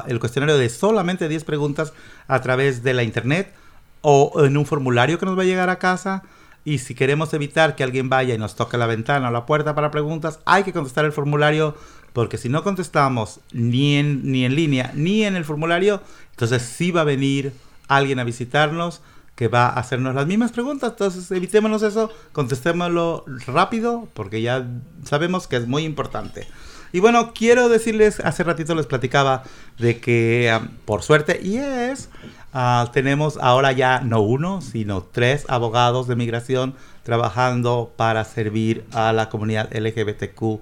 [0.07, 1.93] el cuestionario de solamente 10 preguntas
[2.29, 3.53] a través de la internet
[4.01, 6.23] o en un formulario que nos va a llegar a casa.
[6.65, 9.75] Y si queremos evitar que alguien vaya y nos toque la ventana o la puerta
[9.75, 11.77] para preguntas, hay que contestar el formulario,
[12.13, 16.91] porque si no contestamos ni en, ni en línea ni en el formulario, entonces sí
[16.91, 17.53] va a venir
[17.89, 19.01] alguien a visitarnos
[19.35, 20.91] que va a hacernos las mismas preguntas.
[20.93, 24.67] Entonces evitémonos eso, contestémoslo rápido, porque ya
[25.05, 26.47] sabemos que es muy importante.
[26.93, 29.45] Y bueno, quiero decirles, hace ratito les platicaba
[29.79, 32.11] de que um, por suerte, y es,
[32.55, 39.13] uh, tenemos ahora ya no uno, sino tres abogados de migración trabajando para servir a
[39.13, 40.61] la comunidad LGBTQ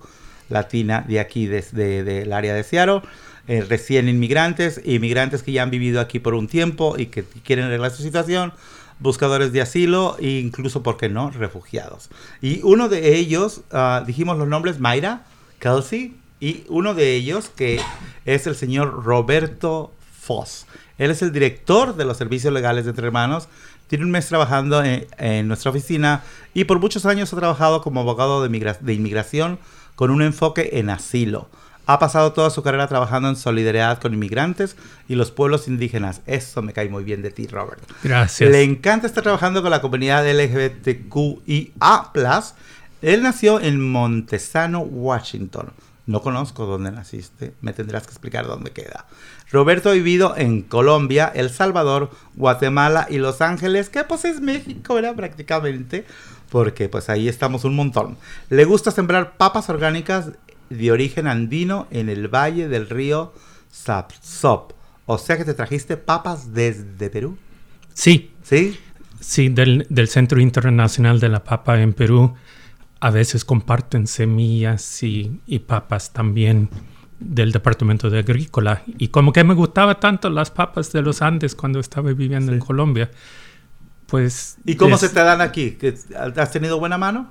[0.48, 3.02] latina de aquí, desde de, el área de Seattle.
[3.48, 7.64] Eh, recién inmigrantes, inmigrantes que ya han vivido aquí por un tiempo y que quieren
[7.64, 8.52] arreglar su situación,
[9.00, 12.10] buscadores de asilo e incluso, ¿por qué no?, refugiados.
[12.40, 15.24] Y uno de ellos, uh, dijimos los nombres, Mayra,
[15.58, 17.80] Kelsey, y uno de ellos que
[18.24, 20.66] es el señor Roberto Foss.
[21.00, 23.48] Él es el director de los servicios legales de Entre Hermanos.
[23.86, 28.00] Tiene un mes trabajando en, en nuestra oficina y por muchos años ha trabajado como
[28.00, 29.58] abogado de, migra de inmigración
[29.96, 31.48] con un enfoque en asilo.
[31.86, 34.76] Ha pasado toda su carrera trabajando en solidaridad con inmigrantes
[35.08, 36.20] y los pueblos indígenas.
[36.26, 37.82] Eso me cae muy bien de ti, Robert.
[38.04, 38.50] Gracias.
[38.50, 42.12] Le encanta estar trabajando con la comunidad LGBTQIA+.
[43.00, 45.72] Él nació en Montesano, Washington.
[46.06, 49.06] No conozco dónde naciste, me tendrás que explicar dónde queda.
[49.52, 54.94] Roberto ha vivido en Colombia, El Salvador, Guatemala y Los Ángeles, que pues es México,
[54.94, 55.16] ¿verdad?
[55.16, 56.04] Prácticamente,
[56.50, 58.16] porque pues ahí estamos un montón.
[58.48, 60.30] Le gusta sembrar papas orgánicas
[60.68, 63.32] de origen andino en el valle del río
[63.70, 64.72] Sapsop.
[65.06, 67.36] O sea que te trajiste papas desde Perú.
[67.92, 68.30] Sí.
[68.42, 68.78] ¿Sí?
[69.20, 72.34] Sí, del, del Centro Internacional de la Papa en Perú
[73.00, 76.68] a veces comparten semillas y, y, papas también
[77.20, 78.82] del Departamento de Agrícola.
[78.98, 82.54] Y como que me gustaba tanto las papas de los Andes cuando estaba viviendo sí.
[82.54, 83.10] en Colombia,
[84.06, 84.56] pues...
[84.64, 85.78] ¿Y cómo es, se te dan aquí?
[86.36, 87.30] ¿Has tenido buena mano?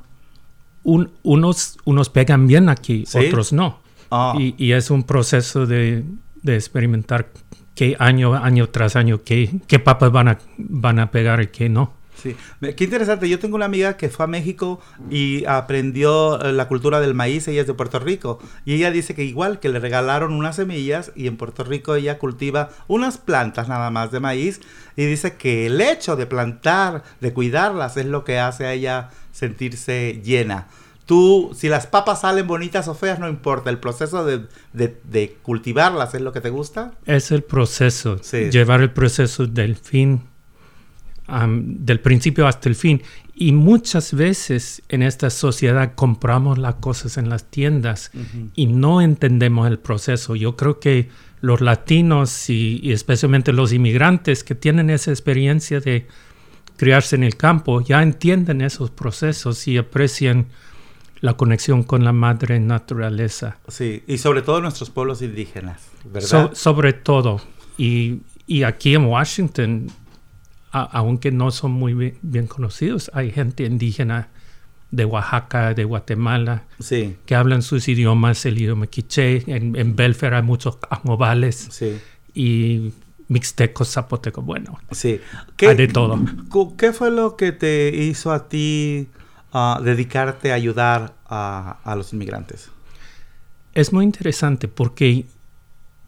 [0.84, 3.18] Un, unos, unos pegan bien aquí, ¿Sí?
[3.18, 3.82] otros no.
[4.10, 4.36] Oh.
[4.40, 6.04] Y, y, es un proceso de,
[6.42, 7.30] de experimentar
[7.76, 11.70] qué año, año tras año, qué, qué papas van a, van a pegar y qué
[11.70, 11.94] no.
[12.22, 12.36] Sí,
[12.76, 13.30] qué interesante.
[13.30, 17.62] Yo tengo una amiga que fue a México y aprendió la cultura del maíz, ella
[17.62, 21.28] es de Puerto Rico, y ella dice que igual que le regalaron unas semillas y
[21.28, 24.60] en Puerto Rico ella cultiva unas plantas nada más de maíz
[24.96, 29.10] y dice que el hecho de plantar, de cuidarlas es lo que hace a ella
[29.32, 30.68] sentirse llena.
[31.06, 33.72] Tú, si las papas salen bonitas o feas, no importa.
[33.72, 36.92] El proceso de, de, de cultivarlas es lo que te gusta.
[37.08, 38.20] Es el proceso.
[38.22, 38.52] Sí.
[38.52, 40.29] Llevar el proceso del fin
[41.30, 43.02] Um, del principio hasta el fin.
[43.36, 48.50] Y muchas veces en esta sociedad compramos las cosas en las tiendas uh -huh.
[48.56, 50.36] y no entendemos el proceso.
[50.36, 51.10] Yo creo que
[51.42, 56.08] los latinos y, y, especialmente los inmigrantes que tienen esa experiencia de
[56.76, 60.48] criarse en el campo ya entienden esos procesos y aprecian
[61.22, 63.58] la conexión con la madre naturaleza.
[63.68, 66.28] Sí, y sobre todo nuestros pueblos indígenas, ¿verdad?
[66.28, 67.42] So, sobre todo.
[67.78, 69.92] Y, y aquí en Washington
[70.72, 74.30] a, aunque no son muy bien, bien, conocidos, hay gente indígena
[74.92, 77.16] de Oaxaca, de Guatemala, sí.
[77.26, 79.44] que hablan sus idiomas, el idioma quiché.
[79.48, 82.00] En, en Belfer hay muchos amobales sí.
[82.34, 82.92] y
[83.28, 85.22] mixtecos, zapotecos, bueno, sí.
[85.56, 86.20] ¿Qué, hay de todo.
[86.78, 89.08] ¿Qué fue lo que te hizo a ti
[89.54, 92.72] uh, dedicarte a ayudar a, a los inmigrantes?
[93.74, 95.26] Es muy interesante porque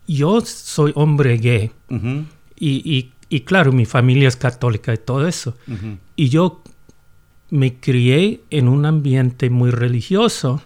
[0.07, 2.26] yo soy hombre gay uh -huh.
[2.55, 5.56] y, y y claro, mi familia es católica y todo eso.
[5.66, 5.98] Uh -huh.
[6.18, 6.62] Y yo
[7.50, 10.62] me crié en un ambiente muy religioso,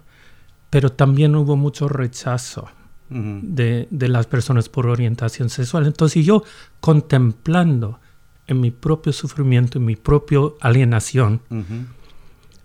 [0.72, 2.68] pero también hubo mucho rechazo
[3.12, 3.42] uh -huh.
[3.44, 5.86] de, de, las personas por orientación sexual.
[5.86, 6.44] Entonces yo
[6.80, 8.00] contemplando
[8.48, 11.86] en mi propio sufrimiento, en mi propia alienación, uh -huh.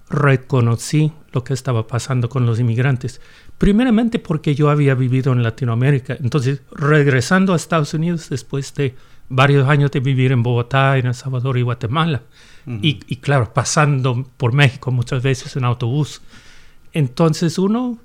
[0.09, 3.21] reconocí lo que estaba pasando con los inmigrantes.
[3.59, 6.17] Primeramente porque yo había vivido en Latinoamérica.
[6.19, 8.95] Entonces, regresando a Estados Unidos después de
[9.31, 12.22] varios años de vivir en Bogotá, en El Salvador y Guatemala.
[12.66, 16.20] y, y, claro, pasando por México muchas veces en autobús.
[16.93, 17.99] Entonces uno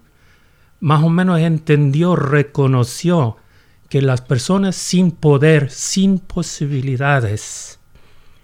[0.80, 3.38] más o menos entendió, reconoció
[3.89, 7.80] que las personas sin poder, sin posibilidades,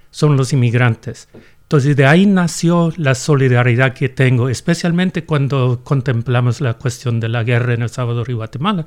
[0.10, 1.30] son los inmigrantes.
[1.64, 7.44] Entonces de ahí nació la solidaridad que tengo, especialmente cuando contemplamos la cuestión de la
[7.44, 8.86] guerra en El Salvador y Guatemala.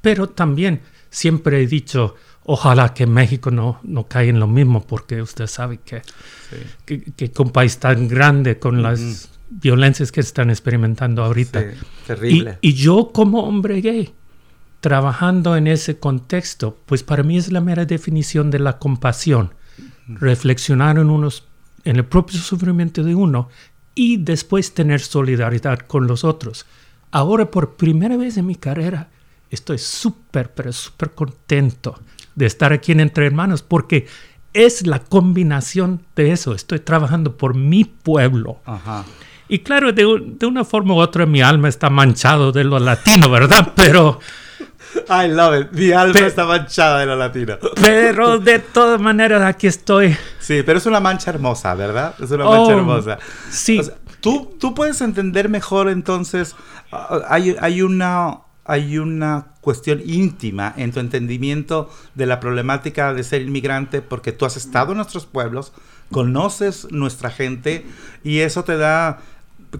[0.00, 0.80] Pero también
[1.10, 2.14] siempre he dicho,
[2.52, 6.02] ojalá que México no, no caiga en lo mismo, porque usted sabe que,
[6.84, 11.64] que, con un país tan grande, con las violencias que están experimentando ahorita.
[12.08, 12.58] terrible.
[12.60, 14.12] Y, yo como hombre gay,
[14.80, 19.54] trabajando en ese contexto, pues para mí es la mera definición de la compasión.
[20.08, 21.46] Reflexionar en, unos,
[21.84, 23.48] en el propio sufrimiento de uno
[23.94, 26.66] y después tener solidaridad con los otros.
[27.12, 29.08] Ahora por primera vez en mi carrera
[29.50, 32.00] estoy súper, pero súper contento
[32.34, 34.06] de estar aquí en Entre Hermanos porque
[34.52, 36.54] es la combinación de eso.
[36.54, 38.58] Estoy trabajando por mi pueblo.
[38.64, 39.04] Ajá.
[39.48, 40.06] Y claro, de,
[40.46, 43.72] una forma u otra mi alma está manchado de lo latino, ¿verdad?
[43.76, 44.20] Pero...
[45.08, 45.72] I love it.
[45.72, 47.58] Mi alma está manchada de lo latino.
[47.80, 50.16] Pero de todas maneras aquí estoy.
[50.40, 52.14] Sí, pero es una mancha hermosa, ¿verdad?
[52.18, 53.18] Es una mancha oh, hermosa.
[53.50, 53.80] Sí.
[54.20, 56.56] ¿tú, tú puedes entender mejor entonces,
[56.92, 63.24] ah, hay, hay, una, hay una cuestión íntima en tu entendimiento de la problemática de
[63.24, 65.72] ser inmigrante porque tú has estado en nuestros pueblos,
[66.10, 67.86] conoces nuestra gente
[68.22, 69.20] y eso te da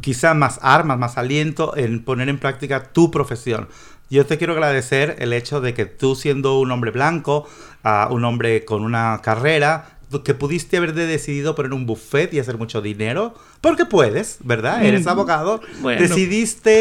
[0.01, 3.69] quizá más armas, más aliento en poner en práctica tu profesión.
[4.09, 7.47] Yo te quiero agradecer el hecho de que tú siendo un hombre blanco,
[7.85, 12.59] uh, un hombre con una carrera, que pudiste haber decidido poner un buffet y hacer
[12.59, 14.85] mucho dinero, porque puedes, ¿verdad?
[14.85, 15.61] Eres mm, abogado,
[15.99, 16.81] decidiste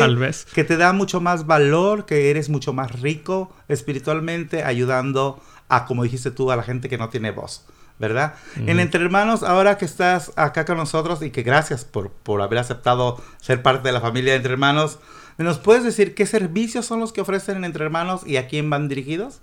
[0.54, 6.04] que te da mucho más valor, que eres mucho más rico espiritualmente, ayudando a, como
[6.04, 7.66] dijiste tú, a la gente que no tiene voz.
[8.00, 8.36] ¿verdad?
[8.56, 12.60] En Entre Hermanos, ahora que estás acá con nosotros y que gracias por, por haber
[12.60, 15.00] aceptado ser parte de la familia de Entre Hermanos,
[15.38, 18.70] ¿nos puedes decir qué servicios son los que ofrecen en Entre Hermanos y a quién
[18.70, 19.42] van dirigidos?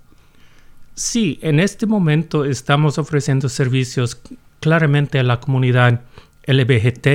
[0.97, 4.19] Sí, en este momento estamos ofreciendo servicios
[4.59, 6.01] claramente a la comunidad
[6.47, 7.07] LBGT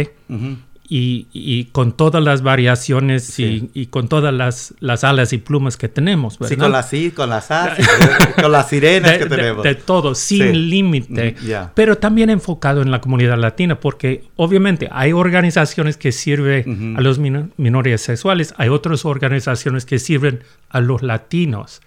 [0.89, 6.39] y, con todas las variaciones y, con todas las, las, alas y plumas que tenemos.
[6.39, 6.87] ¿verdad?
[6.89, 9.63] Sí, con las, con las, con las sirenas que tenemos.
[9.63, 11.37] De, todo, sin límite.
[11.41, 17.01] Mm, Pero también enfocado en la comunidad latina, porque obviamente hay organizaciones que sirven a
[17.01, 21.81] los minorías sexuales, hay otras organizaciones que sirven a los latinos.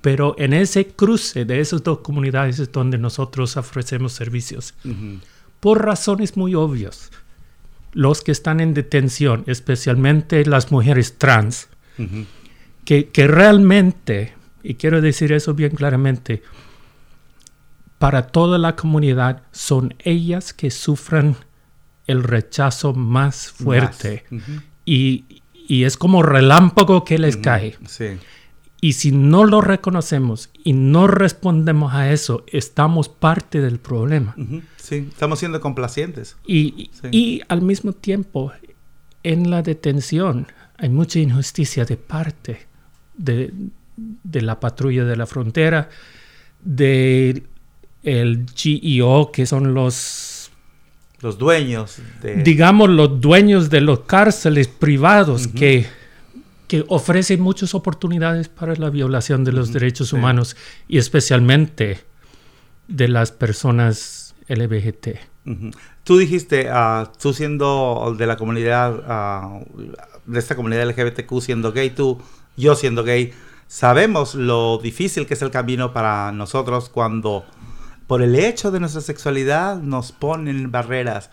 [0.00, 4.74] Pero en ese cruce de esas dos comunidades es donde nosotros ofrecemos servicios.
[5.60, 7.10] Por razones muy obvias
[7.92, 11.68] los que están en detención, especialmente las mujeres trans,
[12.84, 16.42] que, realmente, y quiero decir eso bien claramente,
[17.98, 21.36] para toda la comunidad son ellas que sufren
[22.06, 24.24] el rechazo más fuerte.
[24.84, 25.24] y,
[25.68, 27.76] es como relámpago que les cae.
[28.80, 34.36] Y si no lo reconocemos y no respondemos a eso, estamos parte del problema.
[34.76, 36.36] Sí, estamos siendo complacientes.
[36.46, 38.52] Y, y al mismo tiempo,
[39.24, 42.66] en la detención hay mucha injusticia de parte
[43.16, 43.52] de,
[43.96, 45.88] de la patrulla de la frontera,
[46.62, 47.42] de
[48.04, 50.50] el GEO, que son los...
[51.20, 51.96] Los dueños.
[52.22, 52.36] De...
[52.42, 55.86] Digamos, los dueños de los cárceles privados que,
[56.68, 60.56] que ofrecen muchas oportunidades para la violación de los derechos humanos
[60.86, 62.00] y especialmente
[62.86, 65.08] de las personas LBGT.
[66.04, 69.64] Tú dijiste, uh, tú siendo de la comunidad, uh,
[70.26, 72.20] de esta comunidad LGBTQ siendo gay, tú,
[72.56, 73.32] yo siendo gay,
[73.66, 77.46] sabemos lo difícil que es el camino para nosotros cuando
[78.06, 81.30] por el hecho de nuestra sexualidad nos ponen barreras.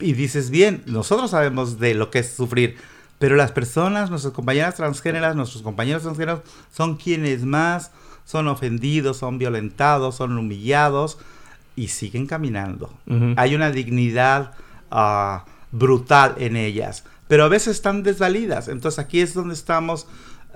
[0.00, 2.76] Y dices bien, nosotros sabemos de lo que es sufrir,
[3.22, 6.40] pero las personas, nuestras compañeras transgéneras, nuestros compañeros transgéneros,
[6.72, 7.92] son quienes más
[8.24, 11.18] son ofendidos, son violentados, son humillados
[11.76, 12.92] y siguen caminando.
[13.36, 14.54] Hay una dignidad
[14.90, 18.66] ah, brutal en ellas, pero a veces están desvalidas.
[18.66, 20.08] Entonces aquí es donde estamos,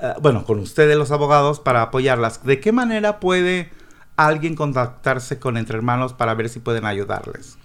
[0.02, 2.42] eh, bueno, con ustedes los abogados para apoyarlas.
[2.42, 3.70] ¿De qué manera puede
[4.16, 7.58] alguien contactarse con Entre Hermanos para ver si pueden ayudarles?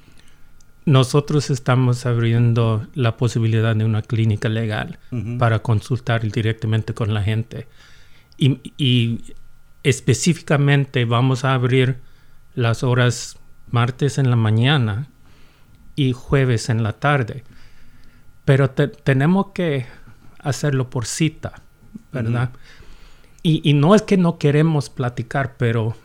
[0.86, 4.97] Nosotros estamos abriendo la posibilidad de una clínica legal
[5.38, 7.67] para consultar directamente con la gente.
[8.38, 9.21] y
[9.84, 11.97] específicamente vamos a abrir
[12.53, 13.38] las horas
[13.69, 15.07] martes en la mañana
[15.95, 17.43] y jueves en la tarde.
[18.43, 19.86] pero tenemos que
[20.39, 21.61] hacerlo por cita,
[22.11, 22.49] ¿verdad?
[23.43, 25.95] y, y, no es que no queremos platicar, pero...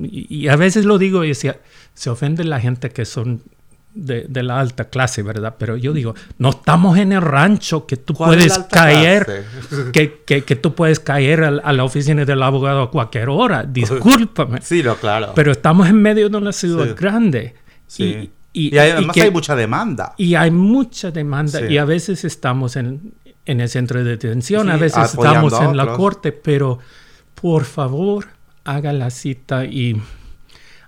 [0.00, 1.60] Y, a veces lo digo y se,
[1.94, 3.42] se ofende la gente que son
[3.94, 5.56] de, de, la alta clase, ¿verdad?
[5.58, 9.44] Pero yo digo, no estamos en el rancho que tú puedes caer,
[9.92, 14.60] que, que, que, tú puedes caer a, la oficina del abogado a cualquier hora, discúlpame.
[14.62, 15.32] Sí, no, claro.
[15.34, 17.54] Pero estamos en medio de una ciudad grande.
[17.86, 18.30] Sí.
[18.52, 20.14] Y, y, además hay mucha demanda.
[20.16, 23.14] Y hay mucha demanda y a veces estamos en,
[23.46, 26.78] en el centro de detención, a veces estamos en la corte, pero
[27.34, 28.26] por favor
[28.64, 30.00] haga la cita y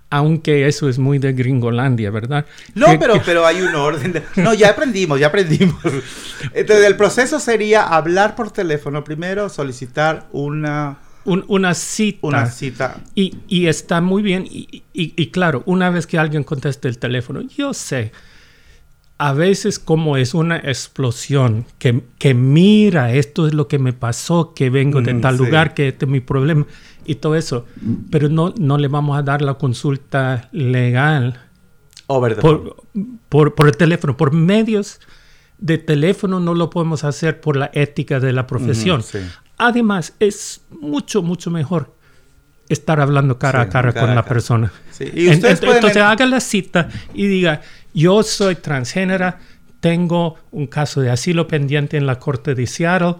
[0.09, 2.45] aunque eso es muy de Gringolandia, ¿verdad?
[2.73, 4.23] No, pero, pero hay un orden.
[4.37, 5.81] No, ya aprendimos, ya aprendimos.
[6.53, 10.97] Entonces, el proceso sería hablar por teléfono primero, solicitar una...
[11.25, 12.19] una cita.
[12.21, 12.97] Una cita.
[13.15, 14.45] Y, y está muy bien.
[14.49, 18.11] Y, y, claro, una vez que alguien conteste el teléfono, yo sé,
[19.17, 24.53] a veces como es una explosión, que, que mira, esto es lo que me pasó,
[24.53, 26.65] que vengo de mm, tal lugar, que este es mi problema
[27.05, 27.65] y todo eso,
[28.11, 31.39] pero no, no le vamos a dar la consulta legal
[32.07, 32.75] por,
[33.29, 34.99] por, por, el teléfono, por medios
[35.57, 39.03] de teléfono no lo podemos hacer por la ética de la profesión.
[39.57, 41.95] Además, es mucho, mucho mejor
[42.67, 44.71] estar hablando cara a cara, con la persona.
[44.99, 47.61] ¿Y entonces haga la cita y diga,
[47.95, 49.39] yo soy transgénera,
[49.79, 53.15] tengo un caso de asilo pendiente en la corte de Seattle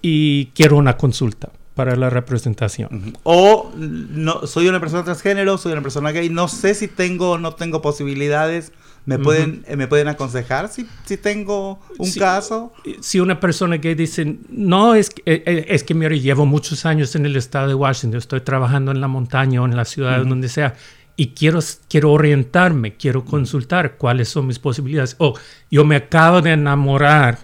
[0.00, 3.14] y quiero una consulta para la representación.
[3.24, 7.38] O no, soy una persona transgénero, soy una persona gay, no sé si tengo o
[7.38, 8.72] no tengo posibilidades.
[9.06, 12.72] ¿Me, pueden, eh, ¿Me pueden aconsejar si, si tengo un caso?
[13.00, 17.16] Si una persona gay dice, no, es, eh, eh, es que mire, llevo muchos años
[17.16, 20.50] en el estado de Washington, estoy trabajando en la montaña o en la ciudad, donde
[20.50, 20.74] sea,
[21.20, 25.16] y quiero, quiero orientarme, quiero consultar cuáles son mis posibilidades.
[25.18, 25.34] O
[25.70, 27.36] yo me acabo de enamorar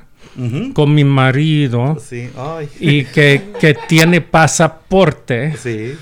[0.72, 1.98] con mi marido
[2.80, 5.54] y que, que, tiene pasaporte.
[5.58, 5.94] Sí.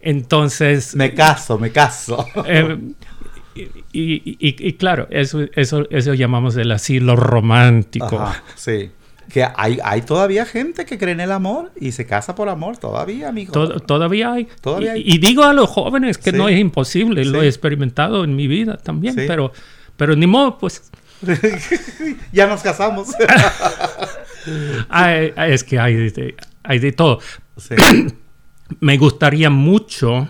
[0.00, 0.96] Entonces...
[0.96, 2.26] Me caso, me caso.
[2.46, 2.78] Eh,
[3.92, 8.26] y, y, claro, eso, eso, eso llamamos el asilo romántico.
[8.56, 8.90] sí.
[9.32, 12.76] Que hay, hay todavía gente que cree en el amor y se casa por amor,
[12.76, 13.52] todavía, amigo.
[13.80, 14.46] todavía hay.
[14.60, 18.46] ¿Todavía Y, digo a los jóvenes que no es imposible, lo he experimentado en mi
[18.46, 19.52] vida también, pero,
[19.96, 20.90] pero ni modo, pues
[22.32, 23.08] ya nos casamos.
[25.36, 27.20] es que hay de, hay de todo.
[28.80, 30.28] Me gustaría mucho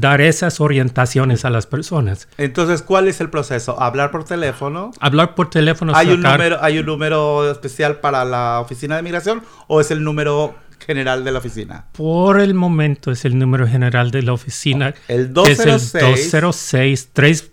[0.00, 2.28] dar esas orientaciones a las personas.
[2.38, 3.80] Entonces, ¿cuál es el proceso?
[3.80, 4.92] ¿Hablar por teléfono?
[5.00, 5.92] Hablar por teléfono.
[5.94, 10.04] ¿Hay, un número, ¿Hay un número especial para la oficina de migración o es el
[10.04, 11.86] número general de la oficina?
[11.92, 14.94] Por el momento es el número general de la oficina.
[15.08, 15.94] El 206.
[15.94, 17.50] Es el 206 3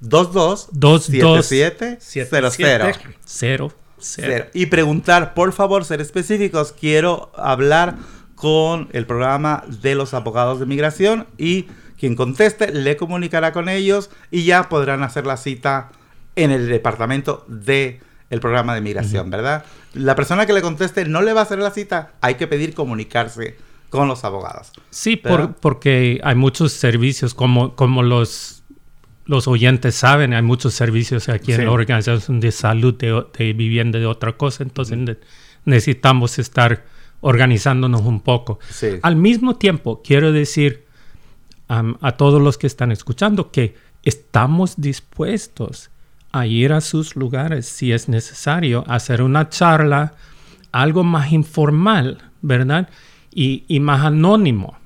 [0.00, 0.68] 22
[1.44, 1.98] 77
[3.24, 3.72] 00
[4.52, 6.72] Y preguntar, por favor, ser específicos.
[6.72, 7.96] Quiero hablar
[8.34, 11.66] con el programa de los abogados de migración y
[12.02, 15.92] quien conteste le comunicará con ellos y ya podrán hacer la cita
[16.34, 19.64] en el departamento de el programa de migración, ¿verdad?
[19.94, 22.74] La persona que le conteste no le va a hacer la cita, hay que pedir
[22.74, 23.56] comunicarse
[23.88, 24.72] con los abogados.
[24.90, 25.22] Sí,
[25.60, 28.64] porque hay muchos servicios como, como los
[29.24, 34.06] los oyentes saben, hay muchos servicios aquí en la organización de salud, de, vivienda, de
[34.06, 34.98] otra cosa, entonces
[35.64, 36.84] necesitamos estar
[37.20, 38.58] organizándonos un poco.
[39.02, 40.90] Al mismo tiempo, quiero decir
[42.00, 45.90] a todos los que están escuchando que estamos dispuestos
[46.30, 50.14] a ir a sus lugares si es necesario, hacer una charla,
[50.70, 52.88] algo más informal, ¿verdad?
[53.30, 54.76] Y, y más anónimo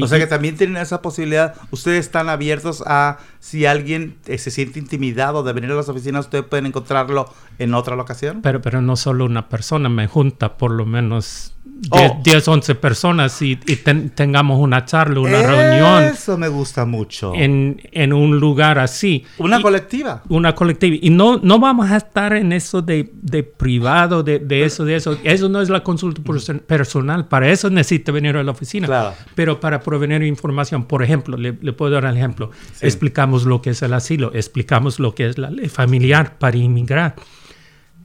[0.00, 1.54] o sea que también tienen esa posibilidad.
[1.70, 6.26] Ustedes están abiertos a si alguien eh, se siente intimidado de venir a las oficinas,
[6.26, 8.40] ustedes pueden encontrarlo en otra locación.
[8.42, 13.56] Pero, pero no solo una persona, me junta por lo menos 10, 11 personas y,
[13.56, 16.04] tengamos una charla, una reunión.
[16.04, 17.34] Eso me gusta mucho.
[17.34, 19.24] En, en un lugar así.
[19.38, 20.22] Una colectiva.
[20.28, 20.96] Una colectiva.
[21.00, 24.96] Y no, no vamos a estar en eso de, de privado, de, de, eso, de
[24.96, 25.16] eso.
[25.22, 26.20] Eso no es la consulta
[26.66, 27.28] personal.
[27.28, 28.86] Para eso necesita venir a la oficina.
[28.86, 29.14] Claro.
[29.34, 32.50] Pero para proveer información, por ejemplo, le, puedo dar el ejemplo.
[32.80, 37.14] Explicamos lo que es el asilo, explicamos lo que es la ley familiar para inmigrar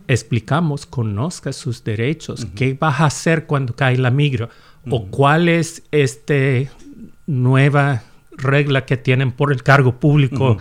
[0.07, 4.49] explicamos, conozca sus derechos, qué vas a hacer cuando cae la migra
[4.89, 6.33] o cuál es esta
[7.25, 10.57] nueva regla que tienen por el cargo público.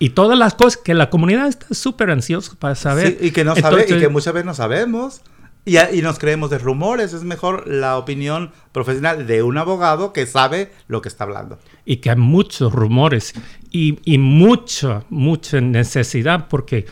[0.00, 3.18] Y todas las cosas que la comunidad está súper ansiosa para saber.
[3.20, 5.22] y que no sabe, y que muchas veces no sabemos.
[5.64, 7.12] Y, y, nos creemos de rumores.
[7.12, 11.58] Es mejor la opinión profesional de un abogado que sabe lo que está hablando.
[11.84, 13.34] Y que hay muchos rumores
[13.70, 16.86] y, y mucha, mucha necesidad porque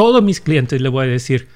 [0.00, 1.46] todos mis clientes le voy a decir,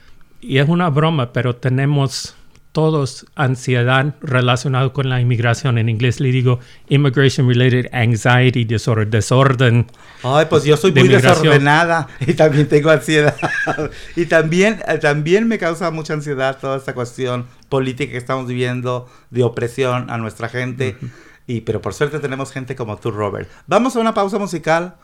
[0.42, 2.36] y es una broma, pero tenemos
[2.72, 5.78] todos ansiedad relacionado con la inmigración.
[5.78, 9.86] En inglés le digo immigration related anxiety disorder, desorden.
[10.22, 13.34] Ay, pues yo soy muy desordenada y también tengo ansiedad.
[14.14, 19.08] y también, eh, también me causa mucha ansiedad toda esta cuestión política que estamos viviendo
[19.30, 20.98] de opresión a nuestra gente.
[21.46, 23.48] Y pero por suerte tenemos gente como tú, Robert.
[23.66, 24.96] Vamos a una pausa musical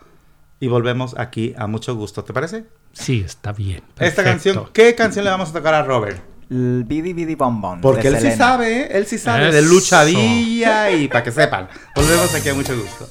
[0.61, 2.23] y volvemos aquí a mucho gusto.
[2.23, 2.65] ¿Te parece?
[2.93, 3.81] Sí, está bien.
[3.99, 6.21] Esta canción, ¿qué canción le vamos a tocar a Robert?
[6.49, 8.89] El Bidi Bidi Bom Porque él sí sabe, ¿eh?
[8.91, 11.67] él sí sabe de luchadilla y para que sepan.
[11.95, 13.09] Volvemos aquí a mucho gusto.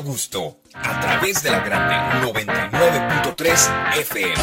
[0.00, 1.94] Gusto a través de la grande
[2.26, 4.34] 99.3 FM.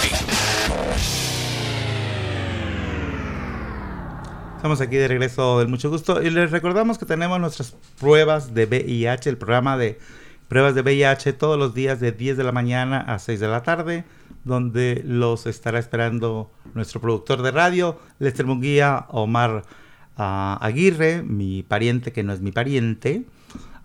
[4.57, 8.65] Estamos aquí de regreso del Mucho Gusto y les recordamos que tenemos nuestras pruebas de
[8.65, 9.97] VIH, el programa de
[10.49, 13.63] pruebas de VIH todos los días de 10 de la mañana a 6 de la
[13.63, 14.03] tarde,
[14.43, 19.63] donde los estará esperando nuestro productor de radio, Lester Munguía, Omar
[20.15, 23.25] ah, Aguirre, mi pariente que no es mi pariente,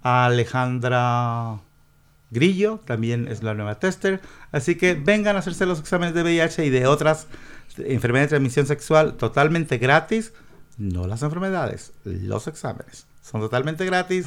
[0.04, 1.60] Alejandra
[2.30, 4.20] Grillo, también es la nueva tester.
[4.52, 7.26] Así que vengan a hacerse los exámenes de VIH y de otras
[7.78, 10.32] enfermedades de transmisión sexual totalmente gratis.
[10.76, 13.06] No las enfermedades, los exámenes.
[13.22, 14.26] Son totalmente gratis,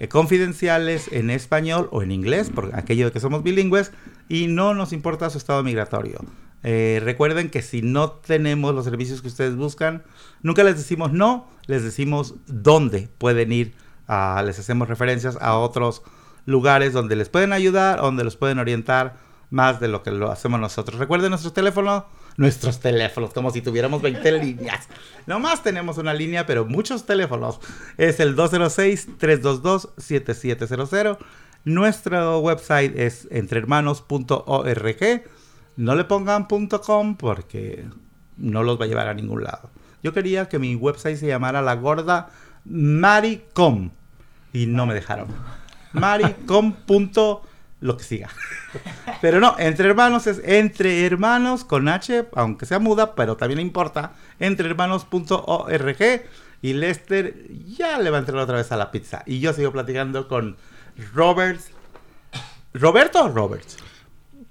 [0.00, 3.92] eh, confidenciales en español o en inglés, por aquello de que somos bilingües,
[4.28, 6.24] y no nos importa su estado migratorio.
[6.62, 10.02] Eh, recuerden que si no tenemos los servicios que ustedes buscan,
[10.40, 13.74] nunca les decimos no, les decimos dónde pueden ir
[14.08, 16.02] les hacemos referencias a otros
[16.46, 19.16] lugares donde les pueden ayudar, donde los pueden orientar
[19.50, 20.98] más de lo que lo hacemos nosotros.
[20.98, 22.04] Recuerden nuestros teléfonos,
[22.36, 24.88] nuestros teléfonos, como si tuviéramos 20 líneas.
[25.26, 27.60] Nomás tenemos una línea, pero muchos teléfonos.
[27.96, 31.16] Es el 206-322-7700.
[31.64, 35.22] Nuestro website es entrehermanos.org.
[35.76, 37.86] No le pongan .com porque
[38.36, 39.70] no los va a llevar a ningún lado.
[40.02, 42.28] Yo quería que mi website se llamara La Gorda
[42.64, 43.90] Maricom.
[44.52, 45.28] Y no me dejaron.
[45.92, 47.40] Maricom.la
[47.84, 48.30] lo que siga.
[49.20, 54.14] pero no, entre hermanos es entre hermanos con H, aunque sea muda, pero también importa.
[54.40, 56.22] Entrehermanos.org
[56.62, 57.46] y Lester
[57.76, 59.22] ya le va a entrar otra vez a la pizza.
[59.26, 60.56] Y yo sigo platicando con
[61.12, 61.60] Robert.
[62.72, 63.66] ¿Roberto o Robert?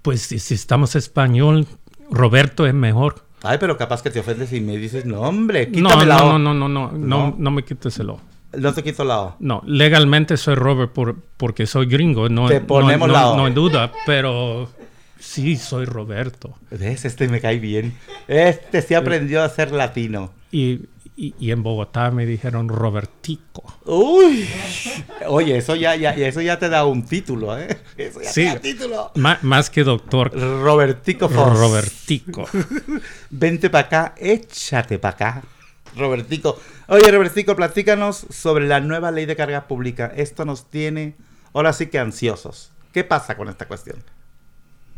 [0.04, 1.68] Pues si estamos español,
[2.12, 3.26] Roberto es mejor.
[3.44, 6.26] Ay, pero capaz que te ofendes y me dices, no, hombre, No, quítame la no,
[6.36, 6.40] O".
[6.40, 7.36] no, no, no, no, No.
[7.38, 8.20] no, me quites el O.
[8.58, 9.36] No te quito la O.
[9.40, 13.38] No, legalmente soy Robert por, porque soy gringo, no, Te ponemos no, la O.
[13.38, 14.70] no hay duda, pero
[15.20, 16.54] sí soy Roberto.
[16.72, 17.06] ¿Ves?
[17.06, 17.94] Este me cae bien.
[18.28, 20.32] Este sí aprendió a ser latino.
[20.52, 20.82] Y,
[21.16, 23.64] y, y en Bogotá me dijeron Robertico.
[23.86, 24.48] Uy.
[25.28, 27.68] Oye, eso ya, ya, eso ya te da un título, ¿eh?
[27.98, 28.42] Eso ya Sí.
[28.42, 29.12] te da título.
[29.42, 31.28] Más que doctor, Robertico.
[31.28, 32.46] Robertico.
[33.30, 35.44] Vente para acá, échate para acá.
[35.96, 36.60] Robertico.
[36.88, 40.12] Oye, Robertico, platícanos sobre la nueva ley de carga pública.
[40.16, 41.16] Esto nos tiene,
[41.54, 42.72] ahora sí que ansiosos.
[42.92, 43.98] ¿Qué pasa con esta cuestión?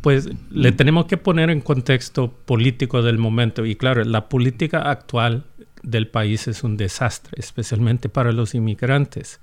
[0.00, 3.66] Pues le tenemos que poner en contexto político del momento.
[3.66, 5.44] Y claro, la política actual
[5.86, 9.40] del país es un desastre, especialmente para los inmigrantes.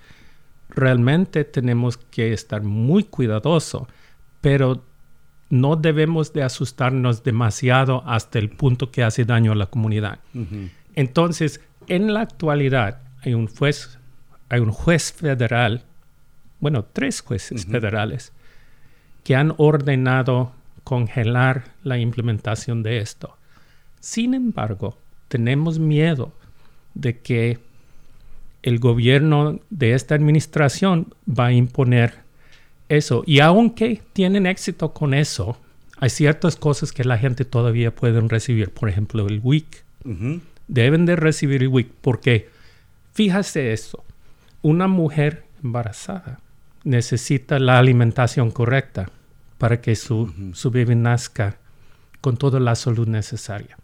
[0.70, 3.88] Realmente tenemos que estar muy cuidadosos,
[4.42, 4.84] pero
[5.50, 10.20] no debemos de asustarnos demasiado hasta el punto que hace daño a la comunidad.
[10.96, 13.98] Entonces, en la actualidad hay un juez,
[14.50, 15.84] hay un juez federal,
[16.60, 18.34] bueno, tres jueces federales
[19.24, 23.38] que han ordenado congelar la implementación de esto.
[24.02, 24.98] Sin embargo,
[25.34, 26.32] tenemos miedo
[26.94, 27.58] de que
[28.62, 32.20] el gobierno de esta administración va a imponer
[32.88, 33.24] eso.
[33.26, 35.58] Y aunque tienen éxito con eso,
[35.98, 38.70] hay ciertas cosas que la gente todavía puede recibir.
[38.70, 39.84] Por ejemplo, el WIC.
[40.68, 42.50] Deben de recibir el WIC porque,
[43.14, 44.04] fíjase eso,
[44.62, 46.42] una mujer embarazada
[46.84, 49.10] necesita la alimentación correcta
[49.58, 51.58] para que su, su bebé nazca
[52.22, 53.78] con toda la salud necesaria.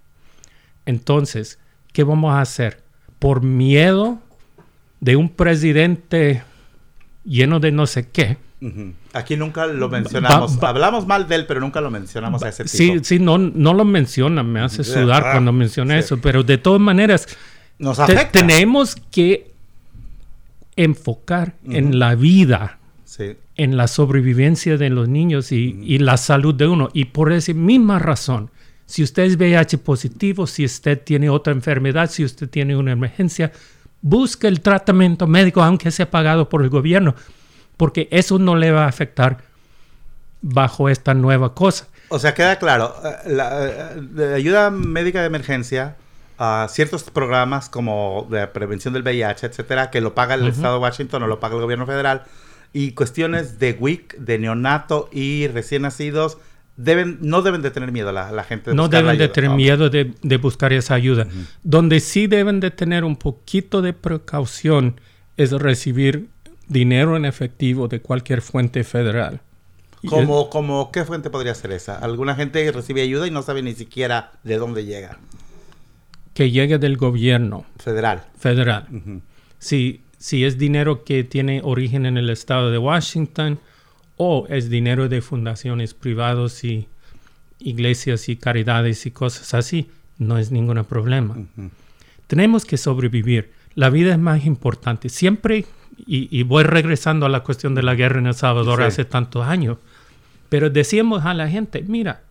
[0.89, 1.59] Entonces,
[1.93, 2.81] ¿qué vamos a hacer?
[3.19, 4.17] Por miedo
[5.01, 6.41] de un presidente
[7.23, 8.37] lleno de no sé qué.
[9.13, 10.61] Aquí nunca lo mencionamos.
[10.63, 12.75] Hablamos mal de él, pero nunca lo mencionamos a ese tipo.
[12.75, 15.99] Sí, sí, no, no lo menciona, me hace sudar Ah, cuando menciona sí.
[15.99, 17.27] eso, pero de todas maneras,
[17.77, 19.53] Nos te- tenemos que
[20.75, 23.35] enfocar en la vida Sí.
[23.55, 26.89] en la sobrevivencia de los niños y, y la salud de uno.
[26.93, 28.49] Y por esa misma razón,
[28.89, 33.51] si usted es VIH positivo, si usted tiene otra enfermedad, si usted tiene una emergencia,
[34.01, 37.13] busque el tratamiento médico, aunque sea pagado por el gobierno,
[37.77, 39.43] porque eso no le va a afectar
[40.41, 41.87] bajo esta nueva cosa.
[42.07, 43.67] O sea, queda claro, eh, la
[44.17, 45.95] eh, ayuda médica de emergencia,
[46.39, 50.79] a ciertos programas como de prevención del VIH, etcétera, que lo paga el estado de
[50.79, 52.23] Washington o lo paga el gobierno federal,
[52.73, 56.39] y cuestiones de WIC, de neonato y recién nacidos,
[56.81, 58.71] deben, no deben de tener miedo la, la gente.
[58.71, 59.55] de no deben de tener Ok.
[59.57, 61.27] miedo de, de buscar esa ayuda.
[61.63, 64.99] Donde sí deben de tener un poquito de precaución
[65.37, 66.29] es recibir
[66.67, 69.41] dinero en efectivo de cualquier fuente federal.
[70.01, 71.97] Es- Como, como, ¿Qué fuente podría ser esa?
[71.97, 75.19] Alguna gente recibe ayuda y no sabe ni siquiera de dónde llega.
[76.33, 78.23] que llegue del gobierno Federal.
[78.37, 78.87] federal.
[79.57, 83.59] Si, si es dinero que tiene origen en el estado de Washington
[84.21, 86.87] o es dinero de fundaciones privadas y
[87.59, 91.37] iglesias y caridades y cosas así, no es ningún problema.
[92.27, 93.51] Tenemos que sobrevivir.
[93.75, 95.07] La vida es más importante.
[95.07, 95.65] Siempre,
[96.05, 98.83] y, y voy regresando a la cuestión de la guerra en El Salvador Sí.
[98.87, 99.77] hace tantos años,
[100.49, 102.21] pero decíamos a la gente, mira,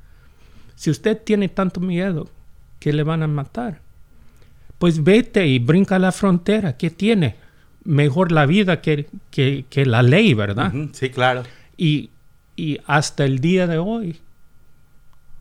[0.77, 2.29] si usted tiene tanto miedo
[2.81, 3.81] que le van a matar,
[4.79, 6.77] pues vete y brinca la frontera.
[6.77, 7.37] ¿Qué tiene?
[7.85, 10.71] Mejor la vida que, que- que la ley, ¿verdad?
[10.93, 11.45] Sí, claro.
[11.79, 12.11] Y,
[12.57, 14.21] y hasta el día de hoy,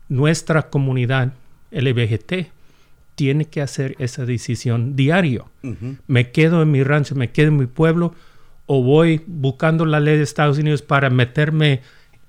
[0.08, 1.32] nuestra comunidad
[1.70, 2.48] LGBT
[3.14, 5.50] tiene que hacer esa decisión diario.
[6.06, 8.14] Me quedo en mi rancho, me quedo en mi pueblo,
[8.66, 11.82] o voy buscando la ley de Estados Unidos para meterme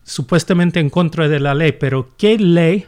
[0.04, 2.88] supuestamente en contra de la ley, pero ¿qué ley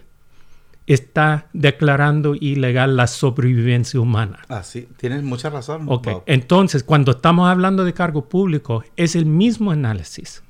[0.88, 4.40] está declarando ilegal la sobrevivencia humana?
[4.50, 5.86] Ah, sí, tienes mucha razón.
[5.88, 6.24] Ok, Bob.
[6.26, 10.42] entonces cuando estamos hablando de cargo público, es el mismo análisis.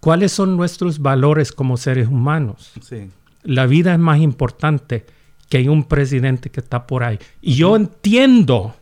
[0.00, 2.72] ¿Cuáles son nuestros valores como seres humanos?
[2.82, 3.10] Sí.
[3.42, 5.06] La vida es más importante
[5.48, 7.18] que hay un presidente que está por ahí.
[7.40, 8.74] Y yo entiendo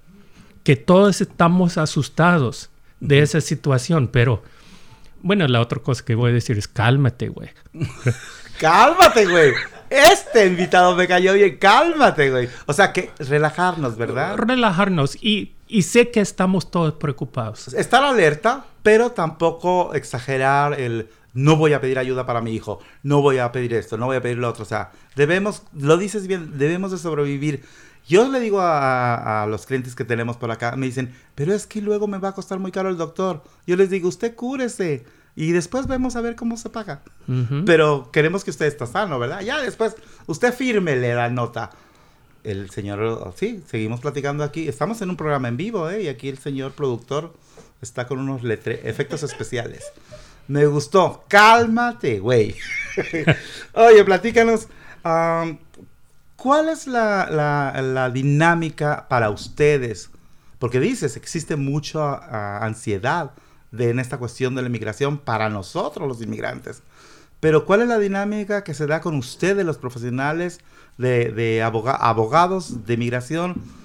[0.64, 4.42] que todos estamos asustados de esa situación, pero
[5.22, 7.50] bueno, la otra cosa que voy a decir es cálmate, güey.
[8.59, 9.53] Cálmate, güey.
[9.90, 11.57] Este invitado me cayó bien.
[11.59, 12.48] Cálmate, güey.
[12.66, 14.36] O sea, que relajarnos, ¿verdad?
[14.36, 17.74] Relajarnos y, y sé que estamos todos preocupados.
[17.74, 23.22] Estar alerta, pero tampoco exagerar el no voy a pedir ayuda para mi hijo, no
[23.22, 24.64] voy a pedir esto, no voy a pedir lo otro.
[24.64, 27.64] O sea, debemos, lo dices bien, debemos de sobrevivir.
[28.06, 31.66] Yo le digo a, a, los clientes que tenemos por acá, me dicen, pero es
[31.66, 33.42] que luego me va a costar muy caro el doctor.
[33.66, 35.04] Yo les digo, usted cúrese
[35.34, 37.02] y después vemos a ver cómo se paga.
[37.64, 39.40] Pero queremos que usted esté sano, ¿verdad?
[39.40, 41.70] Ya después, usted fírmele la nota.
[42.44, 44.68] El señor, sí, seguimos platicando aquí.
[44.68, 46.02] Estamos en un programa en vivo, ¿eh?
[46.02, 47.32] Y aquí el señor productor
[47.82, 49.84] está con unos efectos especiales.
[50.48, 51.24] Me gustó.
[51.28, 52.54] Cálmate, güey.
[53.74, 54.68] Oye, platícanos.
[56.36, 60.10] ¿Cuál es la, dinámica para ustedes?
[60.58, 63.32] Porque dices, existe mucha ansiedad
[63.72, 66.82] de, en esta cuestión de la inmigración para nosotros los inmigrantes.
[67.40, 70.60] Pero ¿cuál es la dinámica que se da con ustedes, los profesionales
[70.98, 73.81] de, abogados de inmigración?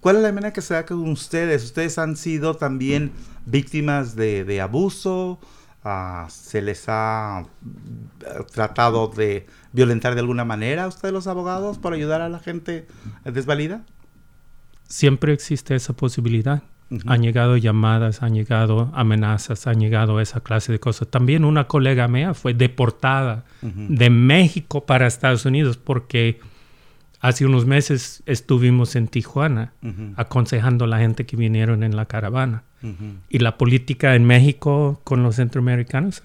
[0.00, 1.64] ¿Cuál es la manera que se da con ustedes?
[1.64, 3.12] ¿Ustedes han sido también
[3.46, 5.40] víctimas de, de abuso?
[5.82, 7.44] Ah, ¿Se les ha
[8.22, 12.38] eh, tratado de violentar de alguna manera a ustedes los abogados para ayudar a la
[12.38, 12.86] gente
[13.24, 13.84] desvalida?
[14.88, 16.62] Siempre existe esa posibilidad.
[17.06, 21.08] Han llegado llamadas, han llegado amenazas, han llegado esa clase de cosas.
[21.08, 26.40] También una colega mía fue deportada de México para Estados Unidos porque
[27.24, 29.72] hace unos meses estuvimos en Tijuana
[30.16, 32.64] aconsejando a la gente que vinieron en la caravana.
[33.30, 36.22] Y la política en México con los centroamericanos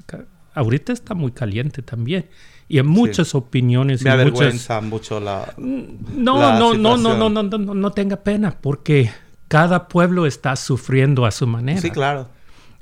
[0.54, 2.26] ahorita está muy caliente también.
[2.68, 4.04] Y hay muchas opiniones.
[4.04, 5.54] Me avergüenza mucho la.
[5.58, 9.10] No, no, no, no, no, no, no, no tenga pena porque
[9.48, 11.80] cada pueblo está sufriendo a su manera.
[11.80, 12.28] Sí, claro.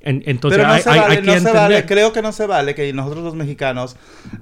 [0.08, 3.24] Entonces, Pero no, se, vale, no se vale, creo que no se vale que nosotros
[3.24, 3.96] los mexicanos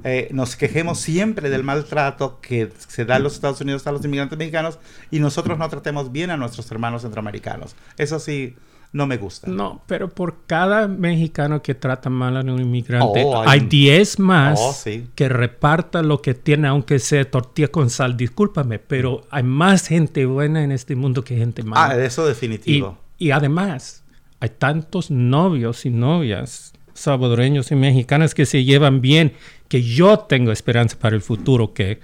[0.03, 4.03] eh, nos quejemos siempre del maltrato que se da en los Estados Unidos a los
[4.05, 4.79] inmigrantes mexicanos
[5.11, 7.75] y nosotros no tratemos bien a nuestros hermanos centroamericanos.
[7.97, 8.55] Eso sí,
[8.95, 9.49] no me gusta.
[9.49, 14.57] No, pero por cada mexicano que trata mal a un inmigrante, oh, hay 10 más
[14.57, 14.73] oh,
[15.13, 18.15] que reparta lo que tiene, aunque sea tortilla con sal.
[18.15, 21.93] Discúlpame, pero hay más gente buena en este mundo que gente mala.
[21.93, 22.97] Ah, eso definitivo.
[23.17, 24.04] Y, además,
[24.39, 29.33] hay tantos novios y novias salvadoreños y mexicanas que se llevan bien,
[29.67, 31.99] que yo tengo esperanza para el futuro, que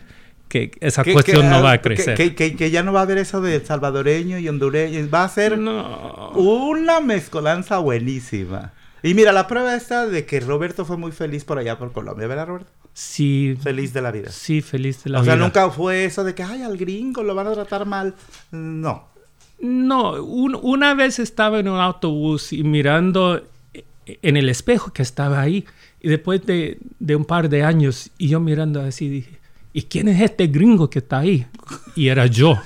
[0.52, 2.36] que esa cuestión no va a crecer.
[2.36, 5.10] Que, ya no va a haber eso de salvadoreño y hondureño.
[5.10, 8.74] Va a ser una mezcolanza buenísima.
[9.02, 12.28] Y mira, la prueba está de que Roberto fue muy feliz por allá por Colombia,
[12.28, 12.72] ¿verdad, Roberto?
[12.94, 13.58] Sí.
[13.64, 14.30] Feliz de la vida.
[14.30, 15.34] Sí, feliz de la vida.
[15.34, 18.14] O sea, nunca fue eso de que, ay, al gringo lo van a tratar mal.
[18.52, 19.08] No.
[19.62, 23.44] No, una vez estaba en un autobús y mirando
[24.06, 25.66] en el espejo que estaba ahí.
[26.02, 29.40] Y después de, de un par de años, y yo mirando así, dije,
[29.72, 31.46] ¿y quién es este gringo que está ahí?
[31.96, 32.58] Y era yo.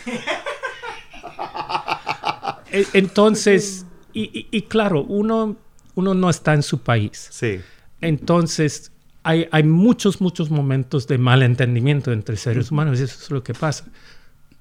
[2.71, 5.55] E, entonces, y, claro, uno,
[5.95, 7.27] uno no está en su país.
[7.31, 7.59] Sí.
[8.01, 8.91] Entonces,
[9.23, 13.53] hay, hay muchos, muchos momentos de malentendimiento entre seres humanos, y eso es lo que
[13.53, 13.85] pasa.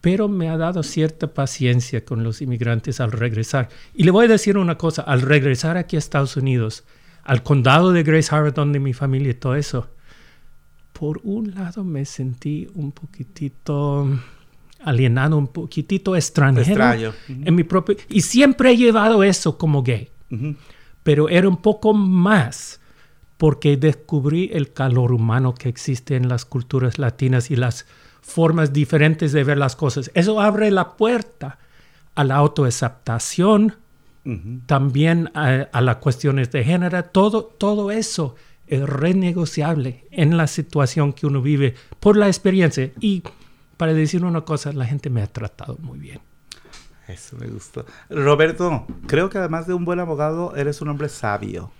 [0.05, 3.71] Pero me ha dado cierta paciencia con los inmigrantes al regresar.
[3.95, 6.85] Y le voy a decir una cosa, al regresar aquí a Estados Unidos,
[7.23, 9.89] al condado de Grace Harbor, donde mi familia y todo eso,
[10.93, 14.07] por un lado me sentí un poquitito
[14.85, 17.13] alienado, un poquitito extranjero Extraño.
[17.27, 20.11] en mi propio y siempre he llevado eso como gay.
[21.03, 22.79] Pero era un poco más
[23.39, 27.87] porque descubrí el calor humano que existe en las culturas latinas y las
[28.25, 30.11] formas diferentes de ver las cosas.
[30.15, 31.59] Eso abre la puerta
[32.15, 33.77] a la autoaceptación,
[34.65, 41.13] también a, a, las cuestiones de género, todo, todo eso es renegociable en la situación
[41.13, 42.91] que uno vive por la experiencia.
[43.01, 43.23] Y
[43.77, 46.21] para decir una cosa, la gente me ha tratado muy bien.
[47.07, 47.85] Eso me gustó.
[48.09, 51.71] Roberto, creo que además de un buen abogado, eres un hombre sabio.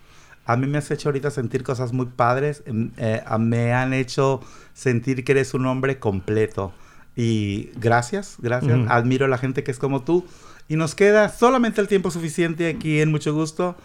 [0.45, 2.63] A mí me has hecho ahorita sentir cosas muy padres.
[2.65, 4.41] Em, eh, me han hecho
[4.73, 6.73] sentir que eres un hombre completo.
[7.15, 8.77] Y gracias, gracias.
[8.89, 10.25] Admiro a la gente que es como tú.
[10.67, 13.75] Y nos queda solamente el tiempo suficiente aquí en Mucho Gusto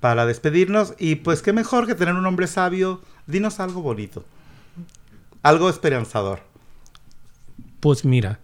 [0.00, 0.94] para despedirnos.
[0.98, 3.00] Y pues qué mejor que tener un hombre sabio.
[3.26, 4.24] Dinos algo bonito.
[5.42, 6.40] Algo esperanzador.
[7.80, 8.40] Pues mira,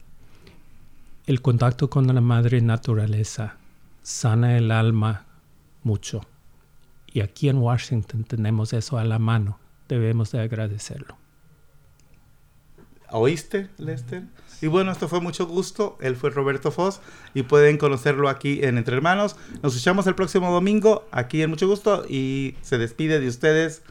[1.27, 3.57] el contacto con la madre naturaleza
[4.03, 5.25] sana el alma
[5.83, 6.23] mucho.
[7.13, 9.59] Y aquí en Washington tenemos eso a la mano.
[9.89, 11.17] Debemos de agradecerlo.
[13.11, 14.23] ¿Oíste, Lester?
[14.63, 15.99] Y bueno, esto fue mucho gusto.
[16.01, 17.01] Él fue Roberto Foss
[17.35, 19.37] y pueden conocerlo aquí en Entre Hermanos.
[19.63, 23.83] Nos escuchamos el próximo domingo aquí en Mucho Gusto y se despide de ustedes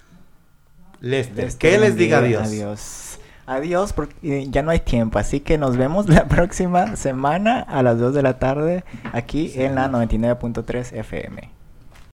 [1.01, 1.51] Lester.
[1.59, 2.47] ¿Qué les diga adiós?
[2.47, 3.19] Adiós.
[3.45, 7.99] Adiós, porque ya no hay tiempo, así que nos vemos la próxima semana a las
[7.99, 11.60] 2 de la tarde aquí en la 99.3 FM.